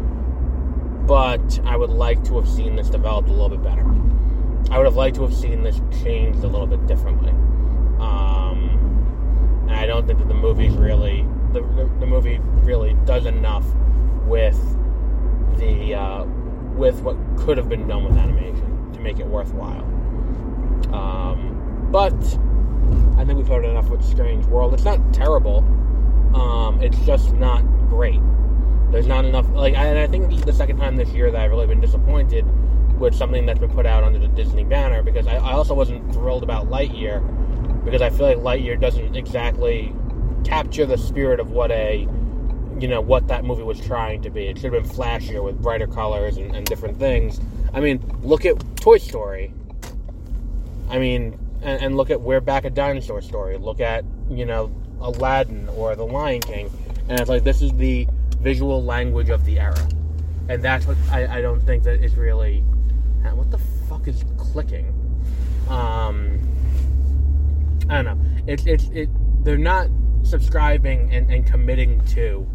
but 1.06 1.60
I 1.66 1.76
would 1.76 1.90
like 1.90 2.24
to 2.26 2.40
have 2.40 2.48
seen 2.48 2.76
this 2.76 2.90
developed 2.90 3.30
a 3.30 3.32
little 3.32 3.50
bit 3.50 3.64
better. 3.64 3.84
I 4.72 4.78
would 4.78 4.86
have 4.86 4.96
liked 4.96 5.18
to 5.18 5.24
have 5.24 5.36
seen 5.36 5.64
this 5.64 5.82
changed 6.04 6.44
a 6.44 6.48
little 6.48 6.68
bit 6.68 6.88
differently. 6.88 7.32
Um, 8.00 9.66
and 9.68 9.76
I 9.76 9.86
don't 9.86 10.08
think 10.08 10.20
that 10.20 10.28
the 10.28 10.34
movie's 10.34 10.74
really 10.74 11.26
the, 11.52 11.62
the, 11.62 11.90
the 12.00 12.06
movie 12.08 12.40
really 12.64 12.96
does 13.06 13.26
enough 13.26 13.66
with 14.26 14.58
the 15.58 15.96
uh, 15.96 16.24
with 16.76 17.02
what 17.02 17.18
could 17.38 17.58
have 17.58 17.70
been 17.70 17.88
done 17.88 18.04
with 18.04 18.18
animation 18.18 18.92
to 18.94 19.00
make 19.00 19.20
it 19.20 19.28
worthwhile. 19.28 19.84
Um, 20.94 21.90
but 21.92 22.14
I 23.18 23.26
think 23.26 23.38
we've 23.38 23.48
heard 23.48 23.66
enough 23.66 23.90
with 23.90 24.04
Strange 24.04 24.46
World. 24.46 24.74
It's 24.74 24.84
not 24.84 25.14
terrible. 25.14 25.60
Um, 26.36 26.82
it's 26.82 27.00
just 27.06 27.34
not 27.34 27.62
great. 27.90 28.20
There's 28.92 29.08
not 29.08 29.26
enough. 29.26 29.50
Like, 29.52 29.76
and 29.76 29.98
I 29.98 30.08
think 30.08 30.46
the 30.46 30.54
second 30.54 30.78
time 30.78 30.96
this 30.96 31.10
year 31.10 31.32
that 31.32 31.40
I've 31.40 31.52
really 31.52 31.68
been 31.68 31.82
disappointed 31.82 32.46
with 33.00 33.16
something 33.16 33.46
that's 33.46 33.60
been 33.60 33.72
put 33.72 33.86
out 33.86 34.04
under 34.04 34.20
the 34.20 34.28
Disney 34.28 34.64
banner 34.64 35.02
because 35.04 35.28
I, 35.28 35.36
I 35.36 35.54
also 35.54 35.74
wasn't 35.74 36.14
thrilled 36.14 36.44
about 36.44 36.70
Lightyear 36.70 37.84
because 37.84 38.02
I 38.02 38.10
feel 38.10 38.28
like 38.28 38.38
Lightyear 38.38 38.80
doesn't 38.80 39.16
exactly 39.16 39.94
capture 40.44 40.86
the 40.86 40.98
spirit 40.98 41.40
of 41.40 41.52
what 41.52 41.72
a 41.72 42.08
you 42.84 42.90
know 42.90 43.00
what 43.00 43.30
that 43.30 43.46
movie 43.46 43.64
was 43.64 43.80
trying 43.80 44.22
to 44.24 44.30
be. 44.30 44.48
It 44.48 44.58
should 44.60 44.74
have 44.74 44.84
been 44.84 44.92
flashier 44.92 45.42
with 45.42 45.62
brighter 45.62 45.88
colors 45.88 46.36
and, 46.36 46.54
and 46.54 46.66
different 46.66 47.00
things. 47.00 47.40
I 47.74 47.80
mean, 47.80 48.04
look 48.22 48.46
at 48.46 48.58
Toy 48.76 48.98
Story. 48.98 49.54
I 50.90 51.00
mean, 51.00 51.40
and, 51.62 51.82
and 51.82 51.96
look 51.96 52.10
at 52.10 52.20
We're 52.20 52.42
Back 52.42 52.66
a 52.66 52.70
Dinosaur 52.70 53.22
Story. 53.22 53.58
Look 53.58 53.80
at 53.80 54.04
you 54.30 54.46
know 54.46 54.70
Aladdin 55.00 55.70
or 55.70 55.96
The 55.96 56.06
Lion 56.06 56.42
King, 56.42 56.70
and 57.08 57.22
it's 57.22 57.30
like 57.30 57.46
this 57.46 57.62
is 57.62 57.72
the 57.72 58.06
visual 58.42 58.84
language 58.84 59.30
of 59.30 59.46
the 59.46 59.62
era, 59.62 59.88
and 60.50 60.62
that's 60.62 60.86
what 60.86 60.98
I, 61.10 61.38
I 61.38 61.42
don't 61.42 61.62
think 61.62 61.84
that 61.84 62.04
is 62.04 62.16
really. 62.16 62.66
What 63.34 63.50
the 63.50 63.60
fuck 63.88 64.10
is 64.10 64.26
clicking? 64.38 64.88
Um, 65.70 66.38
I 67.90 68.02
don't 68.02 68.20
know. 68.20 68.44
it's 68.46 68.66
it's 68.66 68.90
it. 68.90 69.10
They're 69.46 69.58
not 69.58 69.88
subscribing 70.24 71.14
and, 71.14 71.32
and 71.32 71.48
committing 71.48 72.04
to 72.08 72.46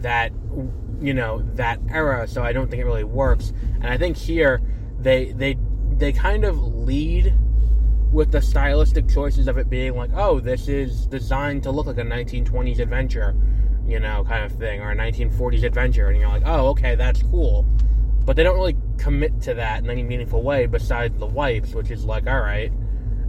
that 0.00 0.32
you 1.00 1.12
know 1.12 1.42
that 1.54 1.78
era 1.90 2.26
so 2.26 2.42
i 2.42 2.52
don't 2.52 2.70
think 2.70 2.80
it 2.80 2.86
really 2.86 3.04
works. 3.04 3.52
And 3.76 3.86
i 3.86 3.98
think 3.98 4.16
here 4.16 4.60
they 4.98 5.32
they 5.32 5.56
they 5.96 6.12
kind 6.12 6.44
of 6.44 6.58
lead 6.58 7.34
with 8.12 8.30
the 8.30 8.40
stylistic 8.40 9.08
choices 9.08 9.48
of 9.48 9.58
it 9.58 9.68
being 9.68 9.94
like 9.94 10.10
oh 10.14 10.40
this 10.40 10.68
is 10.68 11.06
designed 11.06 11.62
to 11.64 11.70
look 11.70 11.86
like 11.86 11.98
a 11.98 12.02
1920s 12.02 12.78
adventure 12.78 13.34
you 13.86 14.00
know 14.00 14.24
kind 14.24 14.44
of 14.44 14.52
thing 14.58 14.80
or 14.80 14.90
a 14.90 14.96
1940s 14.96 15.62
adventure. 15.64 16.08
And 16.08 16.18
you're 16.18 16.28
like 16.28 16.42
oh 16.44 16.68
okay 16.68 16.94
that's 16.94 17.22
cool. 17.22 17.64
But 18.24 18.34
they 18.34 18.42
don't 18.42 18.56
really 18.56 18.76
commit 18.98 19.40
to 19.42 19.54
that 19.54 19.84
in 19.84 19.90
any 19.90 20.02
meaningful 20.02 20.42
way 20.42 20.66
besides 20.66 21.16
the 21.18 21.26
wipes 21.26 21.74
which 21.74 21.90
is 21.90 22.04
like 22.04 22.26
all 22.26 22.40
right. 22.40 22.72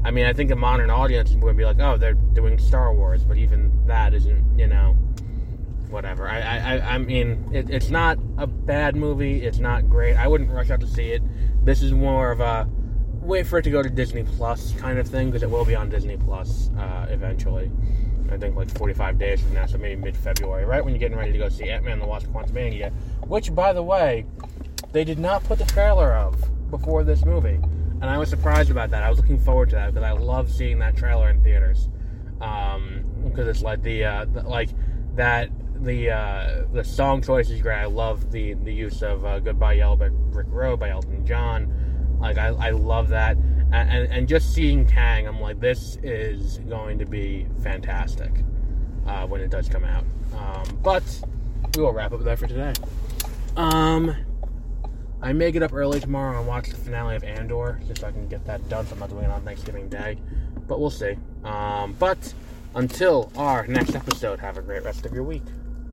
I 0.03 0.11
mean 0.11 0.25
i 0.25 0.33
think 0.33 0.51
a 0.51 0.55
modern 0.55 0.89
audience 0.89 1.31
would 1.31 1.57
be 1.57 1.65
like 1.65 1.79
oh 1.79 1.97
they're 1.97 2.13
doing 2.13 2.57
star 2.57 2.93
wars 2.93 3.23
but 3.23 3.37
even 3.37 3.85
that 3.87 4.13
isn't 4.13 4.57
you 4.57 4.67
know 4.67 4.97
whatever. 5.89 6.27
I 6.27 6.39
I, 6.39 6.95
I 6.95 6.97
mean, 6.97 7.49
it, 7.53 7.69
it's 7.69 7.89
not 7.89 8.17
a 8.37 8.47
bad 8.47 8.95
movie. 8.95 9.43
It's 9.43 9.59
not 9.59 9.89
great. 9.89 10.15
I 10.15 10.27
wouldn't 10.27 10.49
rush 10.49 10.69
out 10.69 10.81
to 10.81 10.87
see 10.87 11.11
it. 11.11 11.21
This 11.65 11.81
is 11.81 11.91
more 11.91 12.31
of 12.31 12.39
a 12.39 12.69
wait 13.21 13.45
for 13.45 13.59
it 13.59 13.63
to 13.63 13.69
go 13.69 13.83
to 13.83 13.89
Disney 13.89 14.23
Plus 14.23 14.73
kind 14.73 14.97
of 14.97 15.07
thing 15.07 15.27
because 15.27 15.43
it 15.43 15.49
will 15.49 15.65
be 15.65 15.75
on 15.75 15.89
Disney 15.89 16.17
Plus 16.17 16.69
uh, 16.77 17.07
eventually. 17.09 17.69
I 18.31 18.37
think 18.37 18.55
like 18.55 18.69
45 18.77 19.17
days 19.17 19.41
from 19.41 19.53
now, 19.53 19.65
so 19.65 19.77
maybe 19.77 20.01
mid 20.01 20.15
February, 20.15 20.65
right 20.65 20.83
when 20.83 20.93
you're 20.93 20.99
getting 20.99 21.17
ready 21.17 21.31
to 21.31 21.37
go 21.37 21.49
see 21.49 21.69
Ant 21.69 21.83
Man 21.83 21.93
and 21.93 22.01
the 22.01 22.07
Wasp 22.07 22.27
Quantumania, 22.27 22.91
which, 23.27 23.53
by 23.53 23.73
the 23.73 23.83
way, 23.83 24.25
they 24.91 25.03
did 25.03 25.19
not 25.19 25.43
put 25.43 25.59
the 25.59 25.65
trailer 25.65 26.13
of 26.13 26.35
before 26.69 27.03
this 27.03 27.25
movie. 27.25 27.59
And 27.99 28.05
I 28.05 28.17
was 28.17 28.29
surprised 28.29 28.69
about 28.69 28.91
that. 28.91 29.03
I 29.03 29.09
was 29.09 29.17
looking 29.17 29.39
forward 29.39 29.69
to 29.69 29.75
that 29.75 29.93
because 29.93 30.03
I 30.03 30.11
love 30.11 30.51
seeing 30.51 30.79
that 30.79 30.95
trailer 30.95 31.29
in 31.29 31.41
theaters. 31.41 31.89
Because 32.33 32.75
um, 32.75 33.49
it's 33.49 33.61
like 33.61 33.81
the, 33.81 34.05
uh, 34.05 34.25
the, 34.25 34.43
like 34.43 34.69
that 35.15 35.49
the 35.81 36.11
uh, 36.11 36.63
the 36.73 36.83
song 36.83 37.21
choice 37.21 37.49
is 37.49 37.61
great. 37.61 37.77
I 37.77 37.85
love 37.85 38.31
the 38.31 38.53
the 38.53 38.73
use 38.73 39.01
of 39.01 39.25
uh, 39.25 39.39
"Goodbye 39.39 39.73
Yellow" 39.73 39.95
by 39.95 40.09
Rick 40.11 40.47
Rowe 40.49 40.77
by 40.77 40.89
Elton 40.89 41.25
John. 41.25 42.17
Like 42.19 42.37
I, 42.37 42.47
I 42.47 42.69
love 42.71 43.09
that, 43.09 43.37
and, 43.37 43.89
and, 43.89 44.11
and 44.11 44.27
just 44.27 44.53
seeing 44.53 44.87
Kang, 44.87 45.27
I'm 45.27 45.39
like, 45.39 45.59
this 45.59 45.97
is 46.01 46.57
going 46.59 46.97
to 46.99 47.05
be 47.05 47.45
fantastic 47.61 48.31
uh, 49.05 49.27
when 49.27 49.41
it 49.41 49.51
does 49.51 49.69
come 49.69 49.83
out. 49.83 50.03
Um, 50.35 50.79
but 50.81 51.03
we 51.75 51.83
will 51.83 51.93
wrap 51.93 52.11
up 52.11 52.23
there 52.23 52.37
for 52.37 52.47
today. 52.47 52.73
Um, 53.55 54.15
I 55.21 55.33
may 55.33 55.51
get 55.51 55.63
up 55.63 55.73
early 55.73 55.99
tomorrow 55.99 56.37
and 56.39 56.47
watch 56.47 56.69
the 56.69 56.75
finale 56.75 57.15
of 57.15 57.23
Andor, 57.23 57.79
just 57.87 58.01
so 58.01 58.07
I 58.07 58.11
can 58.11 58.27
get 58.27 58.45
that 58.45 58.67
done. 58.69 58.85
So 58.87 58.93
I'm 58.93 58.99
not 58.99 59.09
doing 59.09 59.25
it 59.25 59.31
on 59.31 59.43
Thanksgiving 59.43 59.89
Day, 59.89 60.17
but 60.67 60.79
we'll 60.79 60.89
see. 60.89 61.17
Um, 61.43 61.95
but 61.99 62.33
until 62.75 63.31
our 63.35 63.65
next 63.67 63.95
episode, 63.95 64.39
have 64.39 64.57
a 64.57 64.61
great 64.61 64.83
rest 64.83 65.05
of 65.05 65.13
your 65.13 65.23
week. 65.23 65.43